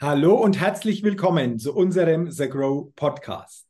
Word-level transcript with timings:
Hallo 0.00 0.36
und 0.36 0.60
herzlich 0.60 1.02
willkommen 1.02 1.58
zu 1.58 1.74
unserem 1.74 2.30
The 2.30 2.48
Grow 2.48 2.94
Podcast. 2.94 3.66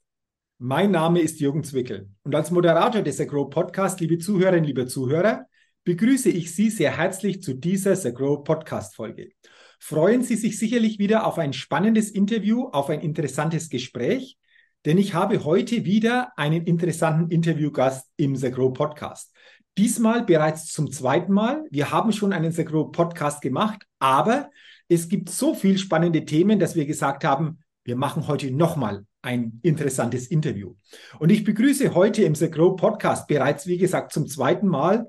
Mein 0.58 0.91
Name 0.91 1.23
ist 1.23 1.41
Jürgen 1.41 1.65
Zwickel 1.65 2.11
und 2.23 2.35
als 2.35 2.51
Moderator 2.51 3.01
des 3.01 3.17
The 3.17 3.27
Grow 3.27 3.49
Podcast, 3.49 3.99
liebe 4.01 4.19
Zuhörerinnen, 4.19 4.67
liebe 4.67 4.87
Zuhörer, 4.87 5.46
begrüße 5.85 6.29
ich 6.29 6.54
Sie 6.54 6.69
sehr 6.69 6.99
herzlich 6.99 7.43
zu 7.43 7.54
dieser 7.54 7.96
The 7.96 8.12
Grow 8.12 8.45
Podcast 8.45 8.95
Folge. 8.95 9.30
Freuen 9.79 10.22
Sie 10.22 10.37
sich 10.37 10.59
sicherlich 10.59 10.99
wieder 10.99 11.27
auf 11.27 11.38
ein 11.38 11.54
spannendes 11.54 12.10
Interview, 12.10 12.69
auf 12.72 12.90
ein 12.90 13.01
interessantes 13.01 13.71
Gespräch, 13.71 14.37
denn 14.85 14.99
ich 14.99 15.15
habe 15.15 15.45
heute 15.45 15.87
wieder 15.87 16.33
einen 16.37 16.66
interessanten 16.66 17.30
Interviewgast 17.30 18.06
im 18.19 18.37
The 18.37 18.51
Grow 18.51 18.74
Podcast. 18.74 19.34
Diesmal 19.79 20.24
bereits 20.27 20.66
zum 20.66 20.92
zweiten 20.92 21.33
Mal. 21.33 21.65
Wir 21.70 21.91
haben 21.91 22.12
schon 22.12 22.34
einen 22.34 22.52
The 22.52 22.66
Grow 22.66 22.92
Podcast 22.92 23.41
gemacht, 23.41 23.87
aber 23.98 24.51
es 24.89 25.09
gibt 25.09 25.30
so 25.30 25.55
viele 25.55 25.79
spannende 25.79 26.25
Themen, 26.25 26.59
dass 26.59 26.75
wir 26.75 26.87
gesagt 26.87 27.25
haben, 27.25 27.59
wir 27.84 27.96
machen 27.96 28.27
heute 28.27 28.51
nochmal 28.51 29.05
ein 29.23 29.60
interessantes 29.62 30.27
Interview. 30.27 30.74
Und 31.19 31.30
ich 31.30 31.45
begrüße 31.45 31.95
heute 31.95 32.23
im 32.23 32.34
The 32.34 32.51
Grow 32.51 32.77
Podcast 32.77 33.27
bereits, 33.29 33.66
wie 33.66 33.79
gesagt, 33.79 34.12
zum 34.12 34.27
zweiten 34.27 34.66
Mal 34.66 35.06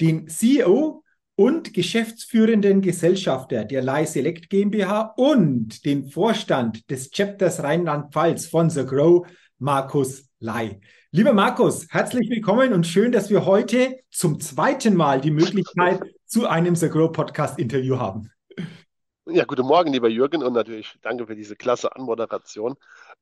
den 0.00 0.28
CEO 0.28 1.02
und 1.36 1.72
geschäftsführenden 1.72 2.80
Gesellschafter 2.80 3.64
der 3.64 3.82
Lai 3.82 4.04
Select 4.04 4.50
GmbH 4.50 5.14
und 5.16 5.84
den 5.84 6.08
Vorstand 6.08 6.88
des 6.90 7.10
Chapters 7.10 7.62
Rheinland-Pfalz 7.62 8.46
von 8.46 8.70
The 8.70 8.84
Grow, 8.84 9.26
Markus 9.58 10.28
Lai. 10.38 10.80
Lieber 11.10 11.32
Markus, 11.32 11.86
herzlich 11.90 12.28
willkommen 12.28 12.72
und 12.72 12.86
schön, 12.86 13.12
dass 13.12 13.30
wir 13.30 13.46
heute 13.46 14.00
zum 14.10 14.40
zweiten 14.40 14.94
Mal 14.94 15.20
die 15.20 15.30
Möglichkeit 15.30 16.00
zu 16.26 16.46
einem 16.46 16.76
The 16.76 16.88
Grow 16.88 17.10
Podcast 17.10 17.58
Interview 17.58 17.98
haben. 17.98 18.30
Ja, 19.26 19.44
guten 19.44 19.66
Morgen, 19.66 19.90
lieber 19.90 20.10
Jürgen, 20.10 20.42
und 20.42 20.52
natürlich 20.52 20.98
danke 21.00 21.26
für 21.26 21.34
diese 21.34 21.56
klasse 21.56 21.96
Anmoderation. 21.96 22.74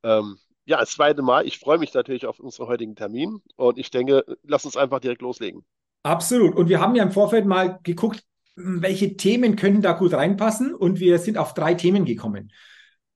Ähm, 0.03 0.37
ja, 0.65 0.77
das 0.77 0.91
zweite 0.91 1.21
Mal. 1.21 1.47
Ich 1.47 1.59
freue 1.59 1.77
mich 1.77 1.93
natürlich 1.93 2.25
auf 2.25 2.41
unseren 2.41 2.67
heutigen 2.67 2.95
Termin 2.95 3.41
und 3.55 3.77
ich 3.77 3.89
denke, 3.89 4.25
lass 4.43 4.65
uns 4.65 4.75
einfach 4.75 4.99
direkt 4.99 5.21
loslegen. 5.21 5.63
Absolut. 6.03 6.55
Und 6.55 6.67
wir 6.67 6.81
haben 6.81 6.95
ja 6.95 7.03
im 7.03 7.11
Vorfeld 7.11 7.45
mal 7.45 7.79
geguckt, 7.83 8.21
welche 8.55 9.15
Themen 9.15 9.55
können 9.55 9.81
da 9.81 9.93
gut 9.93 10.13
reinpassen 10.13 10.75
und 10.75 10.99
wir 10.99 11.19
sind 11.19 11.37
auf 11.37 11.53
drei 11.53 11.73
Themen 11.73 12.03
gekommen. 12.03 12.51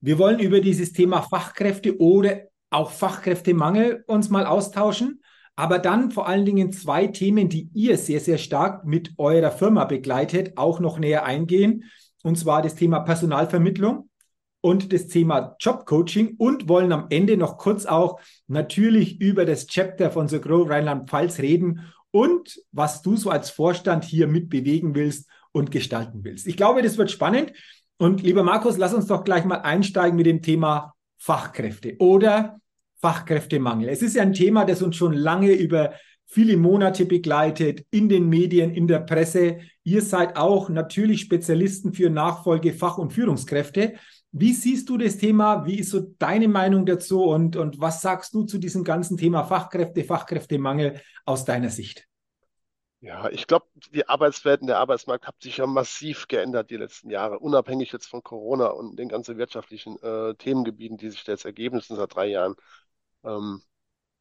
Wir 0.00 0.18
wollen 0.18 0.38
über 0.38 0.60
dieses 0.60 0.94
Thema 0.94 1.20
Fachkräfte 1.20 2.00
oder 2.00 2.44
auch 2.70 2.90
Fachkräftemangel 2.90 4.02
uns 4.06 4.30
mal 4.30 4.46
austauschen, 4.46 5.22
aber 5.56 5.78
dann 5.78 6.10
vor 6.10 6.26
allen 6.26 6.46
Dingen 6.46 6.72
zwei 6.72 7.06
Themen, 7.06 7.50
die 7.50 7.68
ihr 7.74 7.98
sehr, 7.98 8.20
sehr 8.20 8.38
stark 8.38 8.86
mit 8.86 9.12
eurer 9.18 9.50
Firma 9.50 9.84
begleitet, 9.84 10.56
auch 10.56 10.80
noch 10.80 10.98
näher 10.98 11.26
eingehen 11.26 11.84
und 12.22 12.36
zwar 12.36 12.62
das 12.62 12.74
Thema 12.74 13.00
Personalvermittlung 13.00 14.08
und 14.60 14.92
das 14.92 15.06
Thema 15.06 15.56
Jobcoaching 15.60 16.34
und 16.36 16.68
wollen 16.68 16.92
am 16.92 17.06
Ende 17.10 17.36
noch 17.36 17.58
kurz 17.58 17.86
auch 17.86 18.20
natürlich 18.48 19.20
über 19.20 19.44
das 19.44 19.66
Chapter 19.66 20.10
von 20.10 20.28
The 20.28 20.40
Grow 20.40 20.68
Rheinland-Pfalz 20.68 21.38
reden 21.38 21.92
und 22.10 22.60
was 22.72 23.02
du 23.02 23.16
so 23.16 23.30
als 23.30 23.50
Vorstand 23.50 24.04
hier 24.04 24.26
mit 24.26 24.48
bewegen 24.48 24.94
willst 24.94 25.28
und 25.52 25.70
gestalten 25.70 26.24
willst. 26.24 26.46
Ich 26.46 26.56
glaube, 26.56 26.82
das 26.82 26.98
wird 26.98 27.10
spannend. 27.10 27.52
Und 27.98 28.22
lieber 28.22 28.42
Markus, 28.42 28.78
lass 28.78 28.94
uns 28.94 29.06
doch 29.06 29.24
gleich 29.24 29.44
mal 29.44 29.60
einsteigen 29.60 30.16
mit 30.16 30.26
dem 30.26 30.42
Thema 30.42 30.94
Fachkräfte 31.18 31.96
oder 31.98 32.60
Fachkräftemangel. 33.00 33.88
Es 33.88 34.02
ist 34.02 34.14
ja 34.14 34.22
ein 34.22 34.32
Thema, 34.32 34.64
das 34.64 34.82
uns 34.82 34.96
schon 34.96 35.12
lange 35.12 35.52
über 35.52 35.92
viele 36.28 36.56
Monate 36.56 37.06
begleitet, 37.06 37.84
in 37.90 38.08
den 38.08 38.28
Medien, 38.28 38.70
in 38.70 38.86
der 38.86 39.00
Presse. 39.00 39.58
Ihr 39.82 40.02
seid 40.02 40.36
auch 40.36 40.68
natürlich 40.68 41.22
Spezialisten 41.22 41.94
für 41.94 42.10
Nachfolge, 42.10 42.74
Fach- 42.74 42.98
und 42.98 43.12
Führungskräfte. 43.12 43.94
Wie 44.30 44.52
siehst 44.52 44.90
du 44.90 44.98
das 44.98 45.16
Thema? 45.16 45.64
Wie 45.64 45.78
ist 45.78 45.90
so 45.90 46.00
deine 46.18 46.46
Meinung 46.46 46.84
dazu? 46.84 47.24
Und, 47.24 47.56
und 47.56 47.80
was 47.80 48.02
sagst 48.02 48.34
du 48.34 48.44
zu 48.44 48.58
diesem 48.58 48.84
ganzen 48.84 49.16
Thema 49.16 49.44
Fachkräfte, 49.44 50.04
Fachkräftemangel 50.04 51.00
aus 51.24 51.46
deiner 51.46 51.70
Sicht? 51.70 52.06
Ja, 53.00 53.30
ich 53.30 53.46
glaube, 53.46 53.66
die 53.92 54.06
Arbeitswelt 54.06 54.60
und 54.60 54.66
der 54.66 54.78
Arbeitsmarkt 54.78 55.26
hat 55.26 55.40
sich 55.40 55.58
ja 55.58 55.66
massiv 55.66 56.26
geändert 56.28 56.68
die 56.68 56.76
letzten 56.76 57.10
Jahre, 57.10 57.38
unabhängig 57.38 57.92
jetzt 57.92 58.06
von 58.06 58.22
Corona 58.22 58.66
und 58.66 58.98
den 58.98 59.08
ganzen 59.08 59.38
wirtschaftlichen 59.38 59.96
äh, 60.02 60.34
Themengebieten, 60.34 60.98
die 60.98 61.08
sich 61.08 61.24
da 61.24 61.32
jetzt 61.32 61.44
ergeben 61.46 61.80
seit 61.80 62.14
drei 62.14 62.26
Jahren. 62.26 62.56
Ähm, 63.24 63.62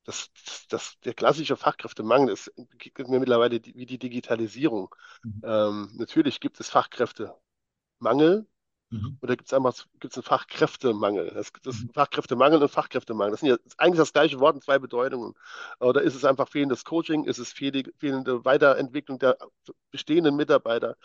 das, 0.07 0.29
das, 0.69 0.97
der 1.01 1.13
klassische 1.13 1.57
Fachkräftemangel 1.57 2.29
ist, 2.29 2.51
geht 2.77 3.09
mir 3.09 3.19
mittlerweile 3.19 3.59
die, 3.59 3.75
wie 3.75 3.85
die 3.85 3.99
Digitalisierung. 3.99 4.95
Mhm. 5.21 5.41
Ähm, 5.43 5.91
natürlich 5.97 6.39
gibt 6.39 6.61
es 6.61 6.69
Fachkräftemangel 6.69 8.47
mhm. 8.89 9.17
oder 9.21 9.35
gibt 9.35 9.47
es 9.49 9.53
einfach 9.53 9.75
gibt's 9.99 10.15
einen 10.15 10.23
Fachkräftemangel. 10.23 11.31
Das, 11.31 11.51
das 11.61 11.81
mhm. 11.81 11.89
Fachkräftemangel 11.89 12.63
und 12.63 12.69
Fachkräftemangel, 12.69 13.31
das 13.31 13.41
sind 13.41 13.49
ja 13.49 13.57
eigentlich 13.77 13.99
das 13.99 14.13
gleiche 14.13 14.39
Wort 14.39 14.55
in 14.55 14.61
zwei 14.61 14.79
Bedeutungen. 14.79 15.33
Oder 15.81 16.01
ist 16.03 16.15
es 16.15 16.23
einfach 16.23 16.47
fehlendes 16.47 16.85
Coaching, 16.85 17.25
ist 17.25 17.39
es 17.39 17.51
fehlende 17.51 18.45
Weiterentwicklung 18.45 19.19
der 19.19 19.37
bestehenden 19.91 20.37
Mitarbeiter? 20.37 20.95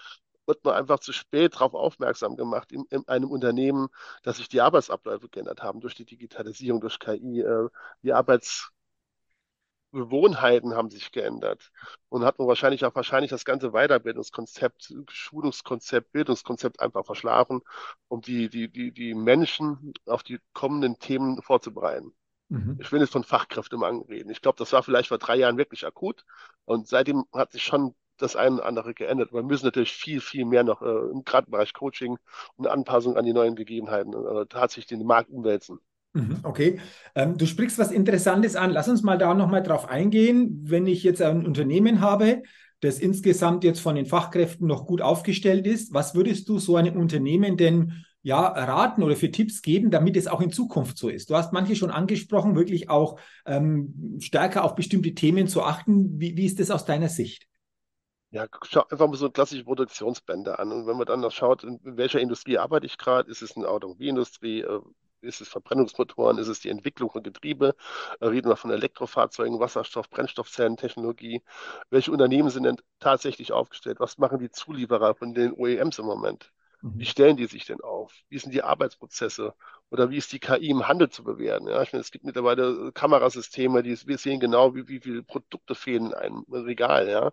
wird 0.47 0.65
man 0.65 0.75
einfach 0.75 0.99
zu 0.99 1.13
spät 1.13 1.55
darauf 1.55 1.73
aufmerksam 1.75 2.37
gemacht 2.37 2.73
in, 2.73 2.85
in, 2.91 3.07
einem 3.07 3.31
Unternehmen, 3.31 3.89
dass 4.25 4.39
sich 4.39 4.49
die 4.49 4.61
Arbeitsabläufe 4.61 5.29
geändert 5.29 5.63
haben 5.63 5.81
durch 5.81 5.95
die 5.95 6.05
Digitalisierung, 6.05 6.81
durch 6.81 6.99
KI, 6.99 7.41
äh, 7.41 7.69
die 8.03 8.13
Arbeits 8.13 8.73
Gewohnheiten 9.93 10.75
haben 10.75 10.91
sich 10.91 11.13
geändert 11.13 11.71
und 12.09 12.25
hat 12.25 12.39
man 12.39 12.49
wahrscheinlich 12.49 12.85
auch 12.85 12.95
wahrscheinlich 12.95 13.31
das 13.31 13.45
ganze 13.45 13.71
Weiterbildungskonzept, 13.71 14.95
Schulungskonzept, 15.11 16.13
Bildungskonzept 16.13 16.81
einfach 16.81 17.05
verschlafen, 17.05 17.61
um 18.09 18.21
die, 18.21 18.49
die, 18.49 18.69
die, 18.69 18.93
die 18.93 19.15
Menschen 19.15 19.93
auf 20.07 20.23
die 20.23 20.39
kommenden 20.55 20.99
Themen 20.99 21.43
vorzubereiten. 21.43 22.13
Mhm. 22.49 22.79
Ich 22.81 22.91
will 22.91 23.01
jetzt 23.01 23.13
von 23.13 23.25
Fachkräftemangel 23.25 24.07
reden. 24.09 24.31
Ich 24.31 24.41
glaube, 24.41 24.59
das 24.59 24.73
war 24.73 24.83
vielleicht 24.83 25.09
vor 25.09 25.19
drei 25.19 25.37
Jahren 25.37 25.59
wirklich 25.59 25.87
akut 25.87 26.25
und 26.65 26.89
seitdem 26.89 27.25
hat 27.33 27.53
sich 27.53 27.63
schon 27.63 27.95
das 28.19 28.37
eine 28.37 28.57
oder 28.57 28.67
andere 28.67 28.95
geändert. 28.95 29.33
Wir 29.33 29.43
müssen 29.43 29.67
natürlich 29.67 29.93
viel, 29.93 30.21
viel 30.21 30.45
mehr 30.45 30.65
noch 30.65 30.83
äh, 30.83 31.11
im 31.11 31.25
gerade 31.25 31.51
Bereich 31.51 31.73
Coaching 31.75 32.19
und 32.57 32.67
Anpassung 32.67 33.17
an 33.17 33.25
die 33.25 33.33
neuen 33.33 33.57
Gegebenheiten 33.57 34.15
äh, 34.15 34.47
tatsächlich 34.47 34.87
den 34.87 35.07
Markt 35.07 35.31
umwälzen. 35.31 35.81
Mhm, 36.15 36.41
okay, 36.43 36.79
ähm, 37.15 37.39
du 37.39 37.47
sprichst 37.47 37.79
was 37.79 37.91
Interessantes 37.91 38.55
an. 38.55 38.71
Lass 38.71 38.89
uns 38.89 39.03
mal 39.03 39.17
da 39.17 39.33
nochmal 39.35 39.63
drauf 39.63 39.89
eingehen. 39.89 40.61
Wenn 40.65 40.87
ich 40.87 41.03
jetzt 41.03 41.23
ein 41.23 41.47
Unternehmen 41.47 42.01
habe, 42.01 42.43
das 42.81 42.99
insgesamt 42.99 43.65
jetzt 43.65 43.81
von 43.81 43.95
den 43.95 44.07
Fachkräften 44.07 44.67
noch 44.67 44.87
gut 44.87 45.01
aufgestellt 45.01 45.67
ist, 45.67 45.95
was 45.95 46.15
würdest 46.15 46.49
du 46.49 46.59
so 46.59 46.77
einem 46.77 46.99
Unternehmen 46.99 47.57
denn 47.57 48.05
ja 48.23 48.41
raten 48.47 49.03
oder 49.03 49.17
für 49.17 49.31
Tipps 49.31 49.63
geben, 49.63 49.91
damit 49.91 50.17
es 50.17 50.27
auch 50.27 50.41
in 50.43 50.53
Zukunft 50.53 50.99
so 50.99 51.09
ist? 51.09 51.31
Du 51.31 51.37
hast 51.37 51.53
manche 51.53 51.77
schon 51.77 51.91
angesprochen, 51.91 52.57
wirklich 52.57 52.91
auch 52.91 53.19
ähm, 53.47 54.19
stärker 54.21 54.65
auf 54.65 54.75
bestimmte 54.75 55.15
Themen 55.15 55.49
zu 55.49 55.63
achten. 55.63 56.21
Wie, 56.21 56.37
wie 56.37 56.45
ist 56.45 56.61
das 56.61 56.71
aus 56.71 56.85
deiner 56.85 57.09
Sicht? 57.09 57.47
Ja, 58.31 58.47
schau 58.65 58.83
einfach 58.89 59.07
mal 59.09 59.17
so 59.17 59.31
klassische 59.31 59.65
Produktionsbänder 59.65 60.59
an. 60.59 60.73
Und 60.73 60.87
wenn 60.87 60.97
man 60.97 61.07
dann 61.07 61.21
noch 61.21 61.33
schaut, 61.33 61.65
in 61.65 61.79
welcher 61.85 62.21
Industrie 62.21 62.57
arbeite 62.59 62.87
ich 62.87 62.97
gerade, 62.97 63.31
ist 63.31 63.43
es 63.43 63.57
eine 63.57 63.69
Automobilindustrie, 63.69 64.63
äh, 64.63 64.81
ist 65.23 65.41
es 65.41 65.49
Verbrennungsmotoren? 65.49 66.39
Ist 66.39 66.49
es 66.49 66.61
die 66.61 66.69
Entwicklung 66.71 67.11
von 67.11 67.23
Getriebe? 67.23 67.75
Äh, 68.21 68.27
reden 68.27 68.49
wir 68.49 68.57
von 68.57 68.71
Elektrofahrzeugen, 68.71 69.61
Wasserstoff, 69.61 70.11
Brennstoffzellentechnologie? 70.11 71.43
Welche 71.91 72.13
Unternehmen 72.13 72.51
sind 72.51 72.65
denn 72.65 72.77
tatsächlich 73.01 73.53
aufgestellt? 73.53 74.01
Was 74.01 74.19
machen 74.19 74.39
die 74.39 74.51
Zulieferer 74.51 75.15
von 75.15 75.35
den 75.35 75.53
OEMs 75.53 75.99
im 75.99 76.07
Moment? 76.07 76.53
Mhm. 76.83 76.99
Wie 76.99 77.07
stellen 77.07 77.37
die 77.37 77.47
sich 77.47 77.65
denn 77.65 77.81
auf? 77.81 78.13
Wie 78.29 78.39
sind 78.39 78.53
die 78.53 78.63
Arbeitsprozesse? 78.63 79.55
Oder 79.91 80.11
wie 80.11 80.17
ist 80.17 80.33
die 80.33 80.41
KI 80.41 80.71
im 80.71 80.89
Handel 80.89 81.11
zu 81.11 81.23
bewerten? 81.23 81.69
Ja, 81.69 81.83
ich 81.83 81.93
meine, 81.93 82.01
es 82.01 82.11
gibt 82.11 82.25
mittlerweile 82.25 82.93
Kamerasysteme, 82.93 83.83
die 83.83 83.97
wir 84.07 84.19
sehen 84.19 84.41
genau, 84.41 84.75
wie, 84.75 84.89
wie 84.89 85.01
viele 85.01 85.23
Produkte 85.23 85.75
fehlen 85.75 86.07
in 86.07 86.15
einem 86.15 86.45
Regal. 86.51 87.09
Ja, 87.09 87.33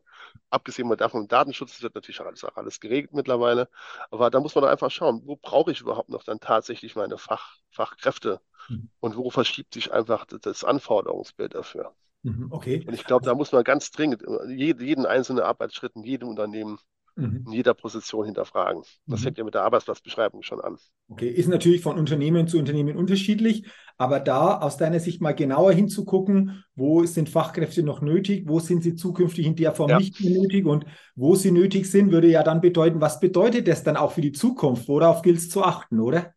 abgesehen 0.49 0.87
mal 0.87 0.97
davon, 0.97 1.27
Datenschutz 1.27 1.81
wird 1.81 1.95
natürlich 1.95 2.21
alles, 2.21 2.43
auch 2.43 2.57
alles 2.57 2.79
geregelt 2.79 3.13
mittlerweile. 3.13 3.69
Aber 4.11 4.29
da 4.29 4.39
muss 4.39 4.55
man 4.55 4.65
einfach 4.65 4.91
schauen, 4.91 5.21
wo 5.25 5.35
brauche 5.35 5.71
ich 5.71 5.81
überhaupt 5.81 6.09
noch 6.09 6.23
dann 6.23 6.39
tatsächlich 6.39 6.95
meine 6.95 7.17
Fach, 7.17 7.55
Fachkräfte? 7.71 8.41
Mhm. 8.67 8.89
Und 8.99 9.15
wo 9.15 9.29
verschiebt 9.29 9.73
sich 9.73 9.93
einfach 9.93 10.25
das 10.25 10.63
Anforderungsbild 10.63 11.55
dafür? 11.55 11.95
Mhm, 12.23 12.51
okay. 12.51 12.83
Und 12.85 12.93
ich 12.93 13.05
glaube, 13.05 13.25
da 13.25 13.33
muss 13.33 13.51
man 13.51 13.63
ganz 13.63 13.91
dringend 13.91 14.23
jeden 14.47 15.05
einzelnen 15.05 15.43
Arbeitsschritt 15.43 15.95
in 15.95 16.03
jedem 16.03 16.27
Unternehmen 16.27 16.79
mhm. 17.21 17.43
in 17.47 17.51
jeder 17.53 17.73
Position 17.73 18.25
hinterfragen. 18.25 18.83
Das 19.07 19.19
mhm. 19.19 19.23
fängt 19.23 19.37
ja 19.37 19.43
mit 19.43 19.53
der 19.53 19.63
Arbeitsplatzbeschreibung 19.63 20.43
schon 20.43 20.61
an. 20.61 20.77
Okay, 21.09 21.29
ist 21.29 21.49
natürlich 21.49 21.81
von 21.81 21.97
Unternehmen 21.97 22.47
zu 22.47 22.57
Unternehmen 22.57 22.97
unterschiedlich, 22.97 23.65
aber 23.97 24.19
da 24.19 24.59
aus 24.59 24.77
deiner 24.77 24.99
Sicht 24.99 25.21
mal 25.21 25.33
genauer 25.33 25.73
hinzugucken, 25.73 26.63
wo 26.75 27.05
sind 27.05 27.29
Fachkräfte 27.29 27.83
noch 27.83 28.01
nötig, 28.01 28.47
wo 28.47 28.59
sind 28.59 28.83
sie 28.83 28.95
zukünftig 28.95 29.45
in 29.45 29.55
der 29.55 29.73
Form 29.73 29.89
ja. 29.89 29.99
nicht 29.99 30.19
mehr 30.21 30.39
nötig 30.39 30.65
und 30.65 30.85
wo 31.15 31.35
sie 31.35 31.51
nötig 31.51 31.89
sind, 31.91 32.11
würde 32.11 32.29
ja 32.29 32.43
dann 32.43 32.61
bedeuten, 32.61 33.01
was 33.01 33.19
bedeutet 33.19 33.67
das 33.67 33.83
dann 33.83 33.97
auch 33.97 34.11
für 34.11 34.21
die 34.21 34.31
Zukunft? 34.31 34.87
Worauf 34.87 35.21
gilt 35.21 35.37
es 35.37 35.49
zu 35.49 35.63
achten, 35.63 35.99
oder? 35.99 36.33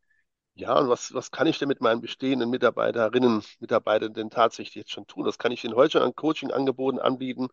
Ja, 0.54 0.78
und 0.78 0.90
was, 0.90 1.14
was 1.14 1.30
kann 1.30 1.46
ich 1.46 1.58
denn 1.58 1.68
mit 1.68 1.80
meinen 1.80 2.02
bestehenden 2.02 2.50
Mitarbeiterinnen, 2.50 3.42
Mitarbeitern 3.60 4.12
denn 4.12 4.28
tatsächlich 4.28 4.74
jetzt 4.74 4.90
schon 4.90 5.06
tun? 5.06 5.24
Das 5.24 5.38
kann 5.38 5.50
ich 5.50 5.64
ihnen 5.64 5.74
heute 5.74 5.92
schon 5.92 6.02
an 6.02 6.14
Coaching-Angeboten 6.14 6.98
anbieten, 6.98 7.48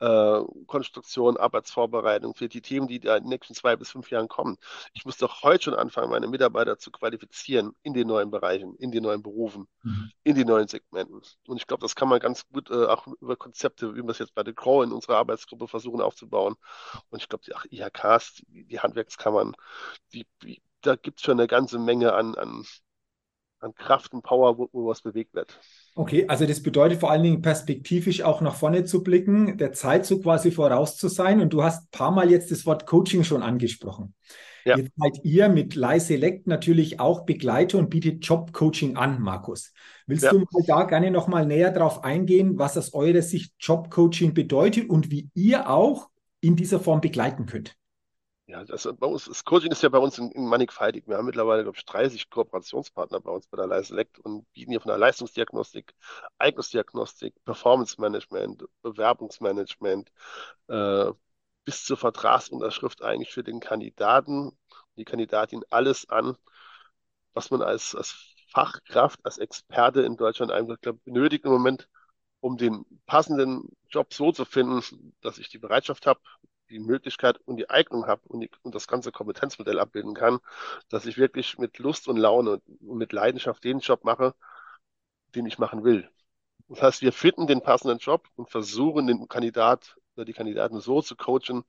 äh, 0.00 0.40
Konstruktion, 0.66 1.36
Arbeitsvorbereitung 1.36 2.36
für 2.36 2.48
die 2.48 2.62
Themen, 2.62 2.86
die 2.86 3.00
da 3.00 3.16
in 3.16 3.24
den 3.24 3.30
nächsten 3.30 3.54
zwei 3.54 3.74
bis 3.76 3.90
fünf 3.90 4.10
Jahren 4.12 4.28
kommen. 4.28 4.58
Ich 4.92 5.04
muss 5.04 5.16
doch 5.18 5.42
heute 5.42 5.64
schon 5.64 5.74
anfangen, 5.74 6.10
meine 6.10 6.28
Mitarbeiter 6.28 6.78
zu 6.78 6.92
qualifizieren 6.92 7.74
in 7.82 7.94
den 7.94 8.06
neuen 8.08 8.30
Bereichen, 8.30 8.76
in 8.76 8.92
den 8.92 9.02
neuen 9.02 9.22
Berufen, 9.24 9.66
Mhm. 9.82 10.10
in 10.24 10.36
den 10.36 10.46
neuen 10.46 10.68
Segmenten. 10.68 11.22
Und 11.48 11.56
ich 11.56 11.66
glaube, 11.66 11.82
das 11.82 11.96
kann 11.96 12.08
man 12.08 12.20
ganz 12.20 12.46
gut 12.48 12.70
äh, 12.70 12.86
auch 12.86 13.06
über 13.20 13.36
Konzepte, 13.36 13.94
wie 13.96 14.02
wir 14.02 14.10
es 14.10 14.18
jetzt 14.18 14.34
bei 14.34 14.44
The 14.44 14.54
Grow 14.54 14.84
in 14.84 14.92
unserer 14.92 15.16
Arbeitsgruppe 15.18 15.68
versuchen 15.68 16.00
aufzubauen. 16.00 16.54
Und 17.10 17.22
ich 17.22 17.28
glaube, 17.28 17.44
die 17.44 17.76
IHKs, 17.76 18.34
die, 18.48 18.64
die 18.66 18.80
Handwerkskammern, 18.80 19.54
die, 20.12 20.26
da 20.86 20.96
gibt 20.96 21.18
es 21.18 21.24
schon 21.24 21.38
eine 21.38 21.48
ganze 21.48 21.78
Menge 21.78 22.14
an, 22.14 22.34
an, 22.34 22.64
an 23.60 23.74
Kraft 23.74 24.12
und 24.12 24.22
Power, 24.22 24.58
wo, 24.58 24.68
wo 24.72 24.86
was 24.86 25.02
bewegt 25.02 25.34
wird. 25.34 25.58
Okay, 25.94 26.26
also 26.28 26.46
das 26.46 26.62
bedeutet 26.62 27.00
vor 27.00 27.10
allen 27.10 27.22
Dingen 27.22 27.42
perspektivisch 27.42 28.22
auch 28.22 28.40
nach 28.40 28.54
vorne 28.54 28.84
zu 28.84 29.02
blicken, 29.02 29.58
der 29.58 29.72
Zeitzug 29.72 30.22
quasi 30.22 30.50
voraus 30.50 30.96
zu 30.96 31.08
sein. 31.08 31.40
Und 31.40 31.52
du 31.52 31.62
hast 31.62 31.84
ein 31.84 31.90
paar 31.90 32.10
Mal 32.10 32.30
jetzt 32.30 32.50
das 32.50 32.66
Wort 32.66 32.86
Coaching 32.86 33.24
schon 33.24 33.42
angesprochen. 33.42 34.14
Ja, 34.66 34.76
Jetzt 34.76 34.92
seid 34.96 35.24
ihr 35.24 35.48
mit 35.48 35.76
Lie 35.76 36.00
Select 36.00 36.48
natürlich 36.48 36.98
auch 36.98 37.24
Begleiter 37.24 37.78
und 37.78 37.88
bietet 37.88 38.26
Jobcoaching 38.26 38.96
an, 38.96 39.22
Markus. 39.22 39.72
Willst 40.08 40.24
ja. 40.24 40.32
du 40.32 40.40
mal 40.40 40.64
da 40.66 40.82
gerne 40.82 41.12
noch 41.12 41.28
mal 41.28 41.46
näher 41.46 41.70
drauf 41.70 42.02
eingehen, 42.02 42.58
was 42.58 42.76
aus 42.76 42.92
eurer 42.92 43.22
Sicht 43.22 43.54
Jobcoaching 43.60 44.34
bedeutet 44.34 44.90
und 44.90 45.10
wie 45.12 45.30
ihr 45.34 45.70
auch 45.70 46.08
in 46.40 46.56
dieser 46.56 46.80
Form 46.80 47.00
begleiten 47.00 47.46
könnt? 47.46 47.76
Ja, 48.48 48.64
das, 48.64 48.88
bei 49.00 49.06
uns, 49.08 49.24
das 49.24 49.44
Coaching 49.44 49.72
ist 49.72 49.82
ja 49.82 49.88
bei 49.88 49.98
uns 49.98 50.18
in, 50.18 50.30
in 50.30 50.46
mannigfaltig. 50.46 51.08
Wir 51.08 51.16
haben 51.16 51.26
mittlerweile, 51.26 51.64
glaube 51.64 51.78
ich, 51.78 51.84
30 51.84 52.30
Kooperationspartner 52.30 53.20
bei 53.20 53.30
uns 53.32 53.48
bei 53.48 53.56
der 53.56 53.66
Live 53.66 53.88
Select 53.88 54.20
und 54.20 54.50
bieten 54.52 54.70
hier 54.70 54.80
von 54.80 54.90
der 54.90 54.98
Leistungsdiagnostik, 54.98 55.94
Eignungsdiagnostik, 56.38 57.34
Performance 57.44 58.00
Management, 58.00 58.64
Bewerbungsmanagement 58.82 60.12
äh, 60.68 61.12
bis 61.64 61.84
zur 61.84 61.96
Vertragsunterschrift 61.96 63.02
eigentlich 63.02 63.32
für 63.32 63.42
den 63.44 63.58
Kandidaten, 63.60 64.52
die 64.96 65.04
Kandidatin 65.04 65.64
alles 65.70 66.08
an, 66.08 66.36
was 67.34 67.50
man 67.50 67.62
als, 67.62 67.94
als 67.96 68.14
Fachkraft, 68.48 69.20
als 69.24 69.38
Experte 69.38 70.02
in 70.02 70.16
Deutschland 70.16 70.52
eigentlich 70.52 70.80
glaub, 70.80 71.02
benötigt 71.04 71.44
im 71.44 71.50
Moment, 71.52 71.88
um 72.40 72.56
den 72.56 72.84
passenden 73.06 73.76
Job 73.88 74.14
so 74.14 74.30
zu 74.32 74.44
finden, 74.44 75.14
dass 75.20 75.38
ich 75.38 75.48
die 75.48 75.58
Bereitschaft 75.58 76.06
habe, 76.06 76.20
die 76.70 76.78
Möglichkeit 76.78 77.38
und 77.46 77.56
die 77.56 77.70
Eignung 77.70 78.06
habe 78.06 78.22
und, 78.28 78.48
und 78.62 78.74
das 78.74 78.86
ganze 78.88 79.12
Kompetenzmodell 79.12 79.78
abbilden 79.78 80.14
kann, 80.14 80.40
dass 80.88 81.06
ich 81.06 81.18
wirklich 81.18 81.58
mit 81.58 81.78
Lust 81.78 82.08
und 82.08 82.16
Laune 82.16 82.60
und 82.80 82.98
mit 82.98 83.12
Leidenschaft 83.12 83.64
den 83.64 83.80
Job 83.80 84.04
mache, 84.04 84.34
den 85.34 85.46
ich 85.46 85.58
machen 85.58 85.84
will. 85.84 86.08
Das 86.68 86.82
heißt, 86.82 87.02
wir 87.02 87.12
finden 87.12 87.46
den 87.46 87.62
passenden 87.62 87.98
Job 87.98 88.28
und 88.36 88.50
versuchen 88.50 89.06
den 89.06 89.28
Kandidat 89.28 89.96
oder 90.16 90.24
die 90.24 90.32
Kandidaten 90.32 90.80
so 90.80 91.02
zu 91.02 91.16
coachen, 91.16 91.64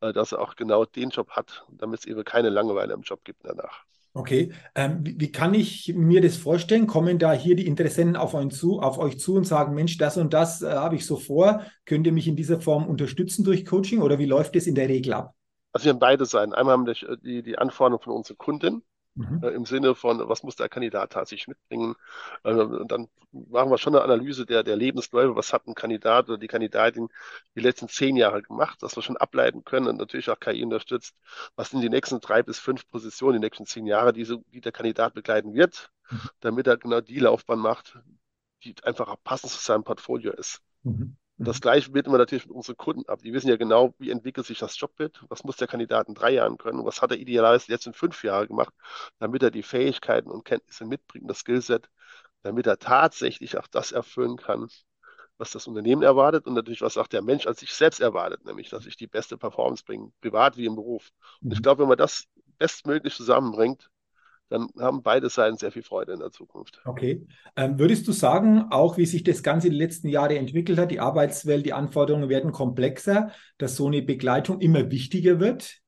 äh, 0.00 0.12
dass 0.12 0.32
er 0.32 0.40
auch 0.40 0.56
genau 0.56 0.84
den 0.84 1.10
Job 1.10 1.30
hat, 1.30 1.64
damit 1.70 2.00
es 2.00 2.06
eben 2.06 2.24
keine 2.24 2.50
Langeweile 2.50 2.94
im 2.94 3.02
Job 3.02 3.24
gibt 3.24 3.44
danach. 3.44 3.84
Okay, 4.16 4.50
ähm, 4.74 5.00
wie, 5.02 5.20
wie 5.20 5.30
kann 5.30 5.52
ich 5.52 5.92
mir 5.94 6.22
das 6.22 6.38
vorstellen? 6.38 6.86
Kommen 6.86 7.18
da 7.18 7.34
hier 7.34 7.54
die 7.54 7.66
Interessenten 7.66 8.16
auf 8.16 8.32
euch 8.32 8.48
zu, 8.48 8.80
auf 8.80 8.96
euch 8.96 9.18
zu 9.18 9.34
und 9.34 9.46
sagen, 9.46 9.74
Mensch, 9.74 9.98
das 9.98 10.16
und 10.16 10.32
das 10.32 10.62
äh, 10.62 10.70
habe 10.70 10.96
ich 10.96 11.04
so 11.04 11.16
vor. 11.16 11.60
Könnt 11.84 12.06
ihr 12.06 12.14
mich 12.14 12.26
in 12.26 12.34
dieser 12.34 12.58
Form 12.58 12.86
unterstützen 12.86 13.44
durch 13.44 13.66
Coaching 13.66 14.00
oder 14.00 14.18
wie 14.18 14.24
läuft 14.24 14.56
das 14.56 14.66
in 14.66 14.74
der 14.74 14.88
Regel 14.88 15.12
ab? 15.12 15.34
Also 15.72 15.84
wir 15.84 15.92
haben 15.92 15.98
beide 15.98 16.24
Seiten. 16.24 16.54
Einmal 16.54 16.72
haben 16.72 16.86
wir 16.86 16.94
die, 17.22 17.42
die 17.42 17.58
Anforderungen 17.58 18.02
von 18.02 18.14
unserer 18.14 18.38
Kundin, 18.38 18.80
Mhm. 19.16 19.40
äh, 19.42 19.48
im 19.48 19.64
Sinne 19.66 19.94
von, 19.94 20.28
was 20.28 20.42
muss 20.42 20.56
der 20.56 20.68
Kandidat 20.68 21.12
tatsächlich 21.12 21.48
mitbringen. 21.48 21.94
Äh, 22.44 22.52
und 22.54 22.90
dann 22.92 23.08
machen 23.32 23.70
wir 23.70 23.78
schon 23.78 23.94
eine 23.94 24.04
Analyse 24.04 24.46
der, 24.46 24.62
der 24.62 24.76
Lebensläufe, 24.76 25.36
was 25.36 25.52
hat 25.52 25.66
ein 25.66 25.74
Kandidat 25.74 26.28
oder 26.28 26.38
die 26.38 26.46
Kandidatin 26.48 27.08
die 27.54 27.60
letzten 27.60 27.88
zehn 27.88 28.16
Jahre 28.16 28.42
gemacht, 28.42 28.82
dass 28.82 28.96
wir 28.96 29.02
schon 29.02 29.16
ableiten 29.16 29.64
können 29.64 29.88
und 29.88 29.96
natürlich 29.96 30.30
auch 30.30 30.40
KI 30.40 30.62
unterstützt, 30.64 31.16
was 31.56 31.70
sind 31.70 31.80
die 31.80 31.88
nächsten 31.90 32.20
drei 32.20 32.42
bis 32.42 32.58
fünf 32.58 32.88
Positionen, 32.88 33.40
die 33.40 33.46
nächsten 33.46 33.66
zehn 33.66 33.86
Jahre, 33.86 34.12
die, 34.12 34.24
so, 34.24 34.42
die 34.52 34.60
der 34.60 34.72
Kandidat 34.72 35.14
begleiten 35.14 35.54
wird, 35.54 35.90
Mhm. 36.10 36.30
damit 36.40 36.66
er 36.68 36.76
genau 36.76 37.00
die 37.00 37.18
Laufbahn 37.18 37.58
macht, 37.58 37.98
die 38.64 38.74
einfach 38.84 39.16
passend 39.24 39.52
zu 39.52 39.60
seinem 39.60 39.84
Portfolio 39.84 40.32
ist. 40.32 40.62
Mhm. 40.84 41.16
Und 41.38 41.48
das 41.48 41.60
Mhm. 41.60 41.62
Gleiche 41.62 41.90
bilden 41.90 42.12
wir 42.12 42.18
natürlich 42.18 42.46
mit 42.46 42.54
unseren 42.56 42.76
Kunden 42.76 43.08
ab. 43.08 43.20
Die 43.22 43.32
wissen 43.32 43.48
ja 43.48 43.56
genau, 43.56 43.94
wie 43.98 44.10
entwickelt 44.10 44.46
sich 44.46 44.58
das 44.58 44.78
Jobbild, 44.78 45.22
was 45.28 45.44
muss 45.44 45.56
der 45.56 45.68
Kandidat 45.68 46.08
in 46.08 46.14
drei 46.14 46.30
Jahren 46.32 46.56
können 46.58 46.80
und 46.80 46.86
was 46.86 47.02
hat 47.02 47.10
er 47.12 47.18
idealerweise 47.18 47.70
jetzt 47.70 47.86
in 47.86 47.92
fünf 47.94 48.24
Jahren 48.24 48.48
gemacht, 48.48 48.74
damit 49.18 49.42
er 49.42 49.50
die 49.50 49.62
Fähigkeiten 49.62 50.30
und 50.30 50.44
Kenntnisse 50.44 50.84
mitbringt, 50.86 51.28
das 51.30 51.40
Skillset, 51.40 51.90
damit 52.42 52.66
er 52.66 52.78
tatsächlich 52.78 53.58
auch 53.58 53.66
das 53.68 53.92
erfüllen 53.92 54.36
kann, 54.38 54.68
was 55.38 55.50
das 55.50 55.66
Unternehmen 55.66 56.02
erwartet 56.02 56.46
und 56.46 56.54
natürlich, 56.54 56.80
was 56.82 56.96
auch 56.96 57.06
der 57.06 57.22
Mensch 57.22 57.46
als 57.46 57.60
sich 57.60 57.72
selbst 57.74 58.00
erwartet, 58.00 58.44
nämlich, 58.44 58.70
dass 58.70 58.86
ich 58.86 58.96
die 58.96 59.06
beste 59.06 59.36
Performance 59.38 59.84
bringe, 59.84 60.12
privat 60.20 60.56
wie 60.56 60.66
im 60.66 60.76
Beruf. 60.76 61.10
Und 61.48 61.52
ich 61.52 61.60
Mhm. 61.60 61.62
glaube, 61.62 61.82
wenn 61.82 61.88
man 61.88 61.98
das 61.98 62.26
bestmöglich 62.58 63.14
zusammenbringt, 63.14 63.90
dann 64.48 64.68
haben 64.78 65.02
beide 65.02 65.28
Seiten 65.28 65.56
sehr 65.56 65.72
viel 65.72 65.82
Freude 65.82 66.12
in 66.12 66.20
der 66.20 66.30
Zukunft. 66.30 66.80
Okay. 66.84 67.26
Ähm, 67.56 67.78
würdest 67.78 68.06
du 68.06 68.12
sagen, 68.12 68.66
auch 68.70 68.96
wie 68.96 69.06
sich 69.06 69.24
das 69.24 69.42
Ganze 69.42 69.66
in 69.66 69.72
den 69.72 69.78
letzten 69.78 70.08
Jahren 70.08 70.36
entwickelt 70.36 70.78
hat, 70.78 70.90
die 70.90 71.00
Arbeitswelt, 71.00 71.66
die 71.66 71.72
Anforderungen 71.72 72.28
werden 72.28 72.52
komplexer, 72.52 73.32
dass 73.58 73.76
so 73.76 73.86
eine 73.86 74.02
Begleitung 74.02 74.60
immer 74.60 74.90
wichtiger 74.90 75.40
wird? 75.40 75.80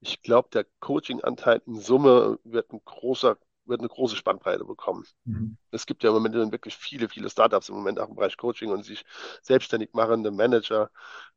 Ich 0.00 0.22
glaube, 0.22 0.48
der 0.52 0.66
Coaching-Anteil 0.80 1.62
in 1.66 1.76
Summe 1.76 2.38
wird 2.44 2.72
ein 2.72 2.80
großer, 2.84 3.36
wird 3.66 3.80
eine 3.80 3.88
große 3.88 4.16
Spannbreite 4.16 4.64
bekommen. 4.64 5.04
Mhm. 5.24 5.56
Es 5.70 5.86
gibt 5.86 6.02
ja 6.02 6.10
im 6.10 6.14
Moment 6.14 6.34
wirklich 6.50 6.76
viele, 6.76 7.08
viele 7.08 7.30
Startups 7.30 7.68
im 7.68 7.76
Moment 7.76 8.00
auch 8.00 8.08
im 8.08 8.16
Bereich 8.16 8.36
Coaching 8.36 8.70
und 8.70 8.84
sich 8.84 9.04
selbstständig 9.42 9.90
machende 9.92 10.30
Manager 10.30 10.90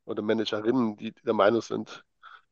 oder 0.05 0.21
Managerinnen, 0.23 0.95
die 0.97 1.11
der 1.11 1.33
Meinung 1.33 1.61
sind, 1.61 2.03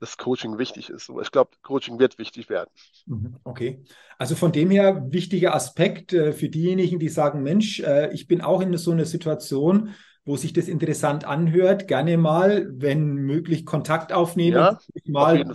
dass 0.04 0.18
Coaching 0.18 0.58
wichtig 0.58 0.90
ist. 0.90 1.10
Ich 1.22 1.32
glaube, 1.32 1.52
Coaching 1.62 1.98
wird 1.98 2.20
wichtig 2.20 2.50
werden. 2.50 2.70
Mhm. 3.06 3.38
Okay. 3.46 3.86
Also 4.18 4.36
von 4.36 4.52
dem 4.52 4.70
her 4.70 5.08
wichtiger 5.10 5.56
Aspekt 5.56 6.12
äh, 6.12 6.34
für 6.34 6.50
diejenigen, 6.50 7.00
die 7.00 7.08
sagen, 7.08 7.42
Mensch, 7.42 7.80
äh, 7.80 8.14
ich 8.14 8.28
bin 8.28 8.42
auch 8.42 8.60
in 8.60 8.76
so 8.76 8.92
einer 8.92 9.06
Situation, 9.06 9.92
wo 10.26 10.36
sich 10.36 10.52
das 10.52 10.68
interessant 10.68 11.24
anhört, 11.24 11.88
gerne 11.88 12.18
mal, 12.18 12.68
wenn 12.74 13.14
möglich, 13.14 13.66
Kontakt 13.66 14.12
aufnehmen, 14.12 14.58
Ja, 14.58 14.78
mal 15.06 15.46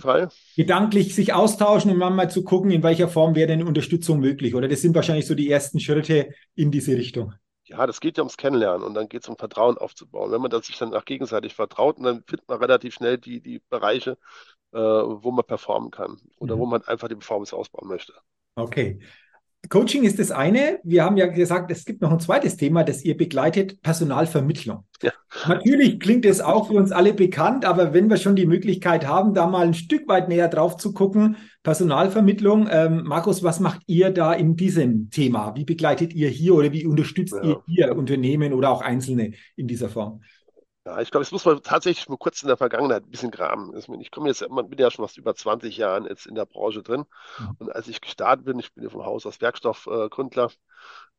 gedanklich 0.55 1.13
sich 1.13 1.33
austauschen 1.33 1.91
und 1.91 1.99
dann 1.99 2.15
mal 2.15 2.31
zu 2.31 2.43
gucken, 2.43 2.71
in 2.71 2.81
welcher 2.81 3.07
Form 3.07 3.35
wäre 3.35 3.47
denn 3.47 3.61
Unterstützung 3.61 4.19
möglich. 4.19 4.55
Oder 4.55 4.67
das 4.67 4.81
sind 4.81 4.95
wahrscheinlich 4.95 5.27
so 5.27 5.35
die 5.35 5.49
ersten 5.49 5.79
Schritte 5.79 6.29
in 6.55 6.71
diese 6.71 6.93
Richtung. 6.93 7.33
Ja, 7.69 7.85
das 7.85 7.99
geht 7.99 8.17
ja 8.17 8.23
ums 8.23 8.37
Kennenlernen 8.37 8.83
und 8.83 8.95
dann 8.95 9.07
geht 9.07 9.23
es 9.23 9.29
um 9.29 9.37
Vertrauen 9.37 9.77
aufzubauen. 9.77 10.31
Wenn 10.31 10.41
man 10.41 10.49
das 10.49 10.65
sich 10.65 10.77
dann 10.77 10.93
auch 10.93 11.05
gegenseitig 11.05 11.53
vertraut, 11.55 11.97
und 11.97 12.03
dann 12.03 12.23
findet 12.27 12.47
man 12.47 12.57
relativ 12.59 12.95
schnell 12.95 13.17
die, 13.17 13.41
die 13.41 13.61
Bereiche, 13.69 14.17
äh, 14.73 14.77
wo 14.79 15.31
man 15.31 15.45
performen 15.45 15.91
kann 15.91 16.17
oder 16.39 16.55
Mhm. 16.55 16.59
wo 16.59 16.65
man 16.65 16.81
einfach 16.83 17.07
die 17.07 17.15
Performance 17.15 17.55
ausbauen 17.55 17.87
möchte. 17.87 18.13
Okay. 18.55 18.99
Coaching 19.67 20.03
ist 20.03 20.17
das 20.19 20.31
eine. 20.31 20.79
Wir 20.83 21.03
haben 21.03 21.17
ja 21.17 21.27
gesagt, 21.27 21.69
es 21.69 21.83
gibt 21.83 22.01
noch 22.01 22.11
ein 22.11 22.19
zweites 22.21 22.55
Thema, 22.55 22.83
das 22.83 23.03
ihr 23.03 23.17
begleitet, 23.17 23.81
Personalvermittlung. 23.81 24.85
Ja, 25.03 25.11
Natürlich 25.47 25.99
klingt 25.99 26.25
es 26.25 26.39
auch 26.39 26.67
für 26.67 26.73
uns 26.73 26.91
alle 26.93 27.13
bekannt, 27.13 27.65
aber 27.65 27.93
wenn 27.93 28.09
wir 28.09 28.17
schon 28.17 28.37
die 28.37 28.45
Möglichkeit 28.45 29.05
haben, 29.05 29.33
da 29.33 29.47
mal 29.47 29.67
ein 29.67 29.73
Stück 29.73 30.07
weit 30.07 30.29
näher 30.29 30.47
drauf 30.47 30.77
zu 30.77 30.93
gucken, 30.93 31.35
Personalvermittlung, 31.69 32.67
ähm, 32.71 33.03
Markus, 33.03 33.43
was 33.43 33.59
macht 33.59 33.81
ihr 33.85 34.09
da 34.09 34.33
in 34.33 34.55
diesem 34.55 35.11
Thema? 35.11 35.53
Wie 35.55 35.65
begleitet 35.65 36.15
ihr 36.15 36.27
hier 36.27 36.55
oder 36.55 36.71
wie 36.71 36.87
unterstützt 36.87 37.35
ja. 37.35 37.43
ihr 37.43 37.61
hier 37.67 37.95
Unternehmen 37.95 38.53
oder 38.53 38.71
auch 38.71 38.81
Einzelne 38.81 39.33
in 39.55 39.67
dieser 39.67 39.87
Form? 39.87 40.21
Ja, 40.89 40.99
ich 41.01 41.11
glaube, 41.11 41.23
jetzt 41.23 41.31
muss 41.31 41.45
man 41.45 41.61
tatsächlich 41.61 42.09
mal 42.09 42.17
kurz 42.17 42.41
in 42.41 42.47
der 42.47 42.57
Vergangenheit 42.57 43.03
ein 43.03 43.11
bisschen 43.11 43.29
graben. 43.29 43.77
Ich 44.01 44.09
komme 44.09 44.27
jetzt, 44.27 44.47
man 44.49 44.69
bin 44.69 44.79
ja 44.79 44.89
schon 44.89 45.05
fast 45.05 45.17
über 45.17 45.35
20 45.35 45.77
Jahren 45.77 46.05
jetzt 46.05 46.25
in 46.25 46.33
der 46.33 46.45
Branche 46.45 46.81
drin. 46.81 47.05
Mhm. 47.37 47.55
Und 47.59 47.75
als 47.75 47.87
ich 47.87 48.01
gestartet 48.01 48.45
bin, 48.45 48.57
ich 48.57 48.73
bin 48.73 48.83
ja 48.83 48.89
vom 48.89 49.05
Haus 49.05 49.27
aus 49.27 49.39
Werkstoffgründler, 49.39 50.51